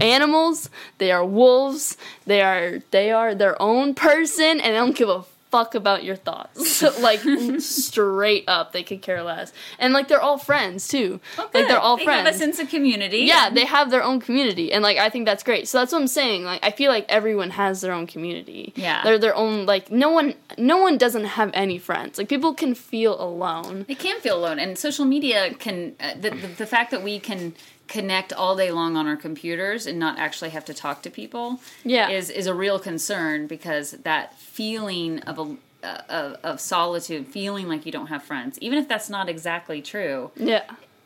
animals, 0.00 0.70
they 0.98 1.10
are 1.10 1.24
wolves, 1.24 1.96
they 2.26 2.42
are 2.42 2.80
they 2.90 3.10
are 3.10 3.34
their 3.34 3.60
own 3.60 3.94
person 3.94 4.60
and 4.60 4.74
they 4.74 4.78
don't 4.78 4.96
give 4.96 5.08
a 5.08 5.24
fuck 5.52 5.74
about 5.74 6.02
your 6.02 6.16
thoughts. 6.16 6.82
like 7.00 7.20
straight 7.60 8.44
up 8.48 8.72
they 8.72 8.82
could 8.82 9.02
care 9.02 9.22
less. 9.22 9.52
And 9.78 9.92
like 9.92 10.08
they're 10.08 10.20
all 10.20 10.38
friends 10.38 10.88
too. 10.88 11.20
Like 11.38 11.52
they're 11.52 11.78
all 11.78 11.98
they 11.98 12.04
friends. 12.04 12.26
have 12.26 12.34
a 12.34 12.38
sense 12.38 12.58
of 12.58 12.70
community. 12.70 13.18
Yeah, 13.18 13.50
they 13.50 13.66
have 13.66 13.90
their 13.90 14.02
own 14.02 14.18
community, 14.20 14.72
and 14.72 14.82
like 14.82 14.96
I 14.96 15.10
think 15.10 15.26
that's 15.26 15.42
great. 15.42 15.68
So 15.68 15.78
that's 15.78 15.92
what 15.92 16.00
I'm 16.00 16.08
saying. 16.08 16.44
Like 16.44 16.64
I 16.64 16.70
feel 16.70 16.90
like 16.90 17.04
everyone 17.08 17.50
has 17.50 17.82
their 17.82 17.92
own 17.92 18.06
community. 18.06 18.72
Yeah. 18.74 19.02
they're 19.04 19.18
their 19.18 19.36
own. 19.36 19.66
Like 19.66 19.90
no 19.90 20.10
one, 20.10 20.34
no 20.56 20.78
one 20.78 20.96
doesn't 20.98 21.24
have 21.24 21.50
any 21.54 21.78
friends. 21.78 22.18
Like 22.18 22.28
people 22.28 22.54
can 22.54 22.74
feel 22.74 23.20
alone. 23.22 23.84
They 23.86 23.94
can 23.94 24.20
feel 24.20 24.38
alone, 24.38 24.58
and 24.58 24.76
social 24.78 25.04
media 25.04 25.54
can. 25.54 25.94
Uh, 26.00 26.14
the, 26.14 26.30
the 26.30 26.46
the 26.62 26.66
fact 26.66 26.90
that 26.92 27.02
we 27.02 27.20
can 27.20 27.54
connect 27.92 28.32
all 28.32 28.54
day 28.56 28.70
long 28.72 28.96
on 28.96 29.06
our 29.06 29.16
computers 29.16 29.86
and 29.86 29.98
not 29.98 30.18
actually 30.18 30.50
have 30.50 30.64
to 30.64 30.74
talk 30.74 31.02
to 31.02 31.10
people, 31.10 31.60
Yeah. 31.84 32.08
is 32.18 32.30
is 32.30 32.46
a 32.46 32.54
real 32.54 32.78
concern 32.78 33.46
because 33.46 33.92
that 34.10 34.38
feeling 34.38 35.20
of 35.30 35.38
a 35.38 35.46
uh, 35.84 36.02
of, 36.08 36.36
of 36.50 36.60
solitude, 36.60 37.26
feeling 37.26 37.66
like 37.68 37.84
you 37.86 37.92
don't 37.92 38.06
have 38.06 38.22
friends, 38.22 38.56
even 38.60 38.78
if 38.78 38.86
that's 38.88 39.10
not 39.10 39.28
exactly 39.28 39.82
true, 39.82 40.30
Yeah, 40.36 40.62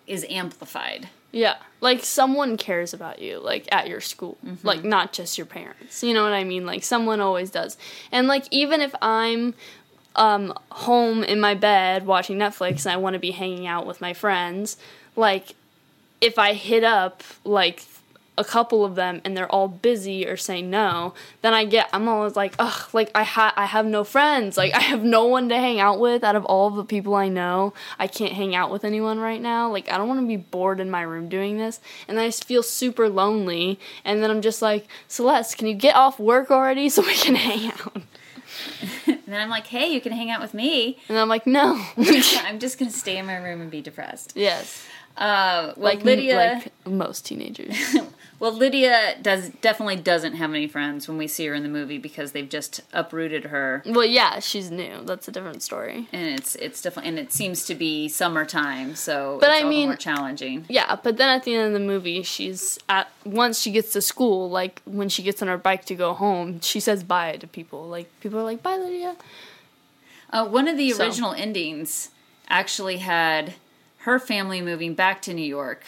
is 0.06 0.22
amplified. 0.28 1.08
yeah. 1.32 1.56
Like 1.80 2.04
someone 2.04 2.56
cares 2.56 2.92
about 2.94 3.18
you, 3.20 3.38
like 3.38 3.64
at 3.72 3.88
your 3.88 4.00
school, 4.12 4.36
like 4.62 4.82
not 4.84 5.12
just 5.18 5.38
your 5.38 5.46
parents. 5.46 6.02
You 6.02 6.12
know 6.14 6.22
what 6.22 6.32
I 6.34 6.44
mean? 6.44 6.64
Like 6.66 6.84
someone 6.84 7.20
always 7.20 7.50
does. 7.50 7.76
And 8.12 8.28
like 8.28 8.44
even 8.50 8.80
if 8.80 8.94
I'm 9.02 9.54
um 10.14 10.52
home 10.70 11.22
in 11.32 11.38
my 11.40 11.54
bed 11.54 12.06
watching 12.06 12.38
Netflix 12.38 12.84
and 12.86 12.92
I 12.92 12.96
want 12.96 13.14
to 13.14 13.20
be 13.20 13.32
hanging 13.32 13.66
out 13.66 13.86
with 13.86 14.00
my 14.00 14.12
friends, 14.14 14.76
like 15.16 15.54
if 16.20 16.38
I 16.38 16.54
hit 16.54 16.84
up 16.84 17.22
like 17.44 17.84
a 18.38 18.44
couple 18.44 18.84
of 18.84 18.96
them 18.96 19.22
and 19.24 19.34
they're 19.34 19.50
all 19.50 19.66
busy 19.66 20.26
or 20.26 20.36
say 20.36 20.60
no, 20.60 21.14
then 21.40 21.54
I 21.54 21.64
get 21.64 21.88
I'm 21.94 22.06
always 22.06 22.36
like, 22.36 22.54
ugh, 22.58 22.88
like 22.92 23.10
I 23.14 23.22
ha 23.22 23.54
I 23.56 23.64
have 23.64 23.86
no 23.86 24.04
friends. 24.04 24.58
Like 24.58 24.74
I 24.74 24.80
have 24.80 25.02
no 25.02 25.24
one 25.24 25.48
to 25.48 25.56
hang 25.56 25.80
out 25.80 25.98
with 25.98 26.22
out 26.22 26.36
of 26.36 26.44
all 26.44 26.68
of 26.68 26.74
the 26.76 26.84
people 26.84 27.14
I 27.14 27.28
know. 27.28 27.72
I 27.98 28.06
can't 28.06 28.34
hang 28.34 28.54
out 28.54 28.70
with 28.70 28.84
anyone 28.84 29.18
right 29.20 29.40
now. 29.40 29.70
Like 29.72 29.90
I 29.90 29.96
don't 29.96 30.08
want 30.08 30.20
to 30.20 30.26
be 30.26 30.36
bored 30.36 30.80
in 30.80 30.90
my 30.90 31.00
room 31.00 31.28
doing 31.30 31.56
this. 31.56 31.80
And 32.08 32.20
I 32.20 32.26
just 32.26 32.44
feel 32.44 32.62
super 32.62 33.08
lonely. 33.08 33.80
And 34.04 34.22
then 34.22 34.30
I'm 34.30 34.42
just 34.42 34.60
like, 34.60 34.86
Celeste, 35.08 35.56
can 35.56 35.66
you 35.66 35.74
get 35.74 35.96
off 35.96 36.18
work 36.20 36.50
already 36.50 36.90
so 36.90 37.00
we 37.02 37.14
can 37.14 37.34
hang 37.48 37.70
out? 37.70 38.02
And 39.06 39.22
then 39.26 39.40
I'm 39.40 39.48
like, 39.50 39.66
hey, 39.66 39.88
you 39.92 40.00
can 40.00 40.12
hang 40.12 40.30
out 40.30 40.40
with 40.40 40.54
me. 40.54 40.98
And 41.08 41.18
I'm 41.18 41.28
like, 41.28 41.46
no. 41.46 41.82
I'm 41.96 42.58
just 42.58 42.78
gonna 42.78 42.90
stay 42.90 43.16
in 43.16 43.26
my 43.26 43.36
room 43.36 43.60
and 43.60 43.70
be 43.70 43.80
depressed. 43.80 44.32
yes. 44.36 44.86
Uh, 45.16 45.72
well, 45.76 45.94
Like 45.94 46.04
Lydia. 46.04 46.36
like 46.64 46.72
most 46.86 47.24
teenagers. 47.26 47.76
Well, 48.38 48.52
Lydia 48.52 49.16
does 49.22 49.48
definitely 49.62 49.96
doesn't 49.96 50.34
have 50.34 50.50
any 50.50 50.66
friends 50.68 51.08
when 51.08 51.16
we 51.16 51.26
see 51.26 51.46
her 51.46 51.54
in 51.54 51.62
the 51.62 51.70
movie 51.70 51.96
because 51.96 52.32
they've 52.32 52.46
just 52.50 52.82
uprooted 52.92 53.44
her, 53.44 53.82
well, 53.86 54.04
yeah, 54.04 54.40
she's 54.40 54.70
new. 54.70 54.92
That's 55.04 55.26
a 55.26 55.32
different 55.32 55.62
story. 55.62 56.06
and 56.12 56.38
it's 56.38 56.54
it's 56.56 56.82
definitely 56.82 57.08
and 57.08 57.18
it 57.18 57.32
seems 57.32 57.64
to 57.64 57.74
be 57.74 58.10
summertime, 58.10 58.94
so 58.94 59.38
But 59.40 59.52
it's 59.52 59.64
I 59.64 59.66
mean- 59.66 59.88
more 59.88 59.96
challenging. 59.96 60.66
Yeah, 60.68 60.96
but 61.02 61.16
then 61.16 61.30
at 61.30 61.44
the 61.44 61.54
end 61.54 61.68
of 61.68 61.72
the 61.72 61.86
movie, 61.86 62.22
she's 62.22 62.78
at 62.90 63.08
once 63.24 63.58
she 63.58 63.70
gets 63.70 63.90
to 63.94 64.02
school, 64.02 64.50
like 64.50 64.82
when 64.84 65.08
she 65.08 65.22
gets 65.22 65.40
on 65.40 65.48
her 65.48 65.56
bike 65.56 65.86
to 65.86 65.94
go 65.94 66.12
home, 66.12 66.60
she 66.60 66.78
says 66.78 67.02
bye 67.04 67.38
to 67.38 67.46
people. 67.46 67.88
Like 67.88 68.10
people 68.20 68.38
are 68.38 68.44
like, 68.44 68.62
"Bye, 68.62 68.76
Lydia." 68.76 69.16
Uh, 70.30 70.44
one 70.46 70.68
of 70.68 70.76
the 70.76 70.90
So- 70.90 71.04
original 71.06 71.32
endings 71.32 72.10
actually 72.50 72.98
had 72.98 73.54
her 74.06 74.20
family 74.20 74.62
moving 74.62 74.94
back 74.94 75.20
to 75.22 75.34
New 75.34 75.44
York, 75.44 75.84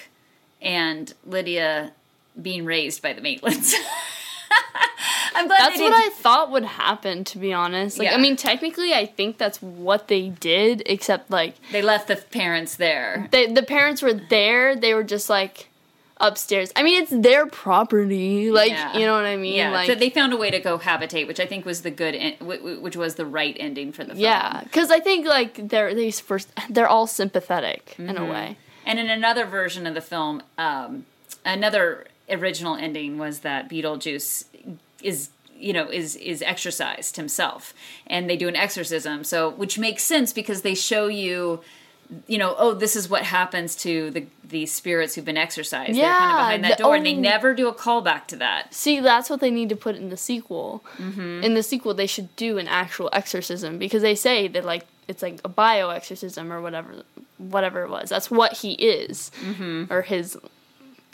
and 0.61 1.15
Lydia 1.25 1.93
being 2.41 2.65
raised 2.65 3.01
by 3.01 3.13
the 3.13 3.21
Maitlands. 3.21 3.73
I'm 5.35 5.47
glad 5.47 5.71
That's 5.71 5.81
what 5.81 5.93
I 5.93 6.09
thought 6.11 6.51
would 6.51 6.65
happen. 6.65 7.23
To 7.25 7.39
be 7.39 7.53
honest, 7.53 7.97
like 7.97 8.09
Yeah. 8.09 8.17
I 8.17 8.19
mean, 8.19 8.35
technically, 8.35 8.93
I 8.93 9.07
think 9.07 9.39
that's 9.39 9.63
what 9.63 10.09
they 10.09 10.31
did. 10.31 10.83
Except 10.87 11.31
like 11.31 11.55
they 11.71 11.81
left 11.81 12.09
the 12.09 12.17
parents 12.17 12.75
there. 12.75 13.29
they, 13.31 13.47
the 13.47 13.63
parents 13.63 14.03
were 14.03 14.15
there. 14.15 14.75
They 14.75 14.95
were 14.95 15.05
just 15.05 15.31
like 15.31 15.68
upstairs. 16.21 16.73
I 16.77 16.83
mean, 16.83 17.03
it's 17.03 17.11
their 17.13 17.47
property. 17.47 18.51
Like 18.51 18.71
Yeah. 18.71 18.95
you 18.99 19.07
know 19.07 19.15
what 19.15 19.25
I 19.25 19.37
mean? 19.37 19.55
Yeah, 19.55 19.71
like 19.71 19.87
so 19.87 19.95
they 19.95 20.11
found 20.11 20.33
a 20.33 20.37
way 20.37 20.51
to 20.51 20.61
cohabitate, 20.61 21.27
which 21.27 21.41
I 21.41 21.47
think 21.47 21.65
was 21.65 21.83
the 21.83 21.91
good, 21.91 22.15
en- 22.15 22.35
wh- 22.41 22.59
wh- 22.61 22.83
which 22.83 22.97
was 22.97 23.15
the 23.17 23.27
right 23.27 23.57
ending 23.59 23.93
for 23.93 24.03
the 24.05 24.11
film. 24.11 24.21
yeah, 24.21 24.61
because 24.65 24.91
I 24.91 25.01
think 25.01 25.27
like 25.27 25.69
they're 25.69 25.95
they 25.95 26.11
first 26.11 26.49
they're 26.71 26.89
all 26.89 27.07
sympathetic 27.07 27.95
in 27.99 28.07
Mm-hmm. 28.07 28.25
a 28.25 28.31
way. 28.31 28.57
And 28.87 28.99
in 28.99 29.11
another 29.11 29.45
version 29.45 29.87
of 29.87 29.95
the 29.95 30.01
film, 30.01 30.43
um, 30.57 31.05
another 31.45 32.07
original 32.31 32.75
ending 32.77 33.19
was 33.19 33.41
that 33.41 33.69
Beetlejuice 33.69 34.45
is 35.03 35.29
you 35.57 35.73
know 35.73 35.89
is 35.91 36.17
is 36.17 36.43
exorcised 36.43 37.17
himself, 37.17 37.75
and 38.07 38.29
they 38.31 38.37
do 38.37 38.49
an 38.49 38.57
exorcism. 38.57 39.25
So 39.25 39.51
which 39.51 39.79
makes 39.79 40.03
sense 40.05 40.33
because 40.33 40.63
they 40.63 40.75
show 40.75 41.07
you. 41.09 41.61
You 42.27 42.39
know, 42.39 42.55
oh, 42.57 42.73
this 42.73 42.97
is 42.97 43.09
what 43.11 43.23
happens 43.23 43.77
to 43.77 44.11
the 44.11 44.27
the 44.49 44.65
spirits 44.65 45.15
who've 45.15 45.25
been 45.27 45.37
exorcised. 45.37 45.95
They're 45.95 46.05
kind 46.05 46.25
of 46.25 46.31
Yeah, 46.31 46.37
behind 46.37 46.65
that 46.65 46.79
the- 46.79 46.85
door, 46.85 46.95
and 46.97 47.05
they 47.05 47.13
never 47.13 47.53
do 47.55 47.69
a 47.69 47.75
callback 47.75 48.27
to 48.29 48.37
that. 48.37 48.73
See, 48.73 48.99
that's 49.01 49.29
what 49.29 49.41
they 49.41 49.51
need 49.51 49.69
to 49.69 49.77
put 49.77 49.95
in 49.95 50.09
the 50.09 50.17
sequel. 50.17 50.83
Mm-hmm. 50.97 51.45
In 51.45 51.53
the 51.53 51.63
sequel, 51.63 51.93
they 51.93 52.07
should 52.07 52.35
do 52.37 52.57
an 52.57 52.67
actual 52.67 53.11
exorcism 53.13 53.77
because 53.79 54.01
they 54.01 54.15
say 54.15 54.49
that 54.49 54.65
like 54.65 54.87
it's 55.07 55.23
like 55.23 55.41
a 55.45 55.49
bio 55.51 55.91
exorcism 55.91 56.51
or 56.53 56.63
whatever, 56.63 57.03
whatever 57.37 57.83
it 57.83 57.91
was. 57.91 58.09
That's 58.09 58.31
what 58.31 58.55
he 58.59 58.73
is, 58.73 59.31
Mm-hmm. 59.45 59.93
or 59.93 60.01
his 60.03 60.37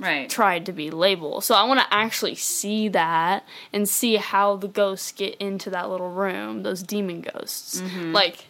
Right. 0.00 0.28
tried 0.28 0.66
to 0.66 0.72
be 0.72 0.90
labeled. 0.90 1.44
So 1.44 1.54
I 1.54 1.62
want 1.64 1.78
to 1.78 1.86
actually 1.94 2.34
see 2.34 2.88
that 2.88 3.44
and 3.72 3.88
see 3.88 4.16
how 4.16 4.56
the 4.56 4.66
ghosts 4.66 5.12
get 5.12 5.36
into 5.36 5.70
that 5.70 5.88
little 5.88 6.10
room, 6.10 6.64
those 6.64 6.82
demon 6.82 7.20
ghosts. 7.20 7.80
Mm-hmm. 7.80 8.12
Like 8.12 8.46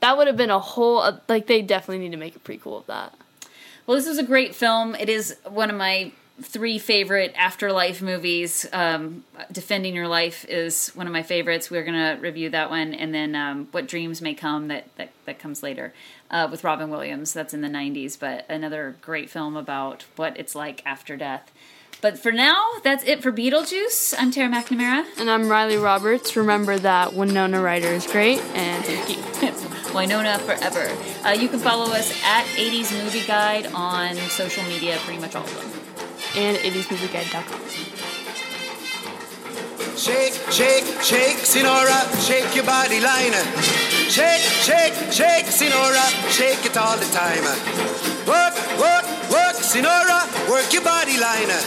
that 0.00 0.16
would 0.16 0.26
have 0.26 0.36
been 0.36 0.50
a 0.50 0.58
whole 0.58 0.98
uh, 0.98 1.18
like 1.28 1.46
they 1.46 1.62
definitely 1.62 1.98
need 1.98 2.12
to 2.12 2.18
make 2.18 2.36
a 2.36 2.38
prequel 2.38 2.78
of 2.78 2.86
that. 2.86 3.14
Well, 3.86 3.96
this 3.96 4.06
is 4.06 4.18
a 4.18 4.22
great 4.22 4.54
film. 4.54 4.94
It 4.94 5.08
is 5.08 5.36
one 5.44 5.70
of 5.70 5.76
my 5.76 6.12
three 6.42 6.78
favorite 6.78 7.34
afterlife 7.36 8.00
movies. 8.00 8.66
Um, 8.72 9.24
Defending 9.52 9.94
Your 9.94 10.08
Life 10.08 10.44
is 10.48 10.88
one 10.90 11.06
of 11.06 11.12
my 11.12 11.22
favorites. 11.22 11.70
We're 11.70 11.84
gonna 11.84 12.18
review 12.20 12.50
that 12.50 12.70
one, 12.70 12.94
and 12.94 13.14
then 13.14 13.34
um, 13.34 13.68
What 13.70 13.86
Dreams 13.86 14.22
May 14.22 14.34
Come 14.34 14.68
that 14.68 14.86
that, 14.96 15.10
that 15.26 15.38
comes 15.38 15.62
later 15.62 15.92
uh, 16.30 16.48
with 16.50 16.64
Robin 16.64 16.90
Williams. 16.90 17.32
That's 17.32 17.54
in 17.54 17.60
the 17.60 17.68
'90s, 17.68 18.18
but 18.18 18.46
another 18.48 18.96
great 19.02 19.30
film 19.30 19.56
about 19.56 20.04
what 20.16 20.38
it's 20.38 20.54
like 20.54 20.82
after 20.86 21.16
death. 21.16 21.50
But 22.00 22.18
for 22.18 22.32
now, 22.32 22.70
that's 22.82 23.04
it 23.04 23.22
for 23.22 23.30
Beetlejuice. 23.30 24.14
I'm 24.18 24.30
Tara 24.30 24.48
McNamara. 24.48 25.04
And 25.18 25.30
I'm 25.30 25.48
Riley 25.48 25.76
Roberts. 25.76 26.34
Remember 26.34 26.78
that 26.78 27.12
Winona 27.12 27.60
Ryder 27.60 27.88
is 27.88 28.06
great, 28.06 28.38
and 28.54 28.84
thank 28.84 29.42
you. 29.42 29.48
Winona 29.94 30.38
forever. 30.38 30.88
Uh, 31.24 31.30
you 31.30 31.48
can 31.48 31.58
follow 31.58 31.92
us 31.92 32.10
at 32.24 32.44
80s 32.56 32.92
Movie 33.02 33.26
Guide 33.26 33.66
on 33.74 34.16
social 34.28 34.64
media, 34.64 34.98
pretty 35.00 35.20
much 35.20 35.34
all 35.34 35.44
of 35.44 35.54
them. 35.54 35.70
And 36.36 36.56
80smovieguide.com. 36.58 37.60
Shake, 39.96 40.32
shake, 40.50 40.86
shake, 41.02 41.38
Senora, 41.44 42.00
shake 42.22 42.54
your 42.54 42.64
body 42.64 43.00
liner. 43.00 43.44
Shake, 44.08 44.40
shake, 44.64 44.94
shake, 45.12 45.46
Senora, 45.46 46.00
shake 46.30 46.64
it 46.64 46.76
all 46.76 46.96
the 46.96 47.04
time. 47.12 47.44
Work, 48.26 48.56
work, 48.80 49.04
work, 49.30 49.56
Senora, 49.56 50.24
work 50.48 50.72
your 50.72 50.82
body 50.82 51.18
liner. 51.18 51.60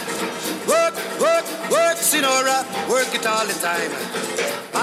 Work, 0.67 0.95
work, 1.19 1.45
work, 1.69 1.97
Senora, 1.97 2.65
work 2.89 3.13
it 3.13 3.25
all 3.27 3.45
the 3.45 3.53
time. 3.53 3.91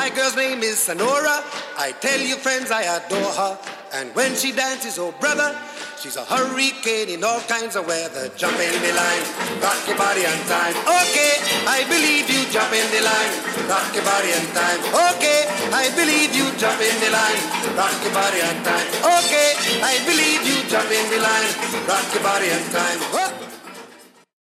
My 0.01 0.09
girl's 0.09 0.35
name 0.35 0.65
is 0.65 0.79
Senora. 0.81 1.45
I 1.77 1.93
tell 2.01 2.19
you, 2.25 2.41
friends, 2.41 2.73
I 2.73 2.89
adore 2.89 3.33
her. 3.37 3.53
And 3.93 4.09
when 4.17 4.33
she 4.33 4.49
dances, 4.49 4.97
oh 4.97 5.13
brother, 5.21 5.53
she's 6.01 6.17
a 6.17 6.25
hurricane 6.25 7.13
in 7.13 7.21
all 7.21 7.45
kinds 7.45 7.77
of 7.77 7.85
weather. 7.85 8.33
Jump 8.33 8.57
in 8.57 8.73
the 8.81 8.97
line, 8.97 9.25
rock 9.61 9.77
your 9.85 10.01
body 10.01 10.25
on 10.25 10.41
time. 10.49 10.73
Okay, 10.89 11.37
I 11.69 11.85
believe 11.85 12.33
you. 12.33 12.41
Jump 12.49 12.73
in 12.73 12.89
the 12.97 13.05
line, 13.05 13.33
rock 13.69 13.93
your 13.93 14.09
body 14.09 14.33
on 14.33 14.47
time. 14.57 14.81
Okay, 15.13 15.45
I 15.69 15.93
believe 15.93 16.33
you. 16.33 16.49
Jump 16.57 16.81
in 16.81 16.97
the 17.05 17.13
line, 17.13 17.41
rock 17.77 17.93
your 18.01 18.17
body 18.17 18.41
on 18.41 18.57
time. 18.65 18.89
Okay, 19.05 19.53
I 19.85 20.01
believe 20.09 20.41
you. 20.49 20.65
Jump 20.65 20.89
in 20.89 21.05
the 21.13 21.21
line, 21.21 21.53
rock 21.85 22.09
your 22.17 22.25
body 22.25 22.49
on 22.49 22.65
time. 22.73 23.01
Oh. 23.21 23.50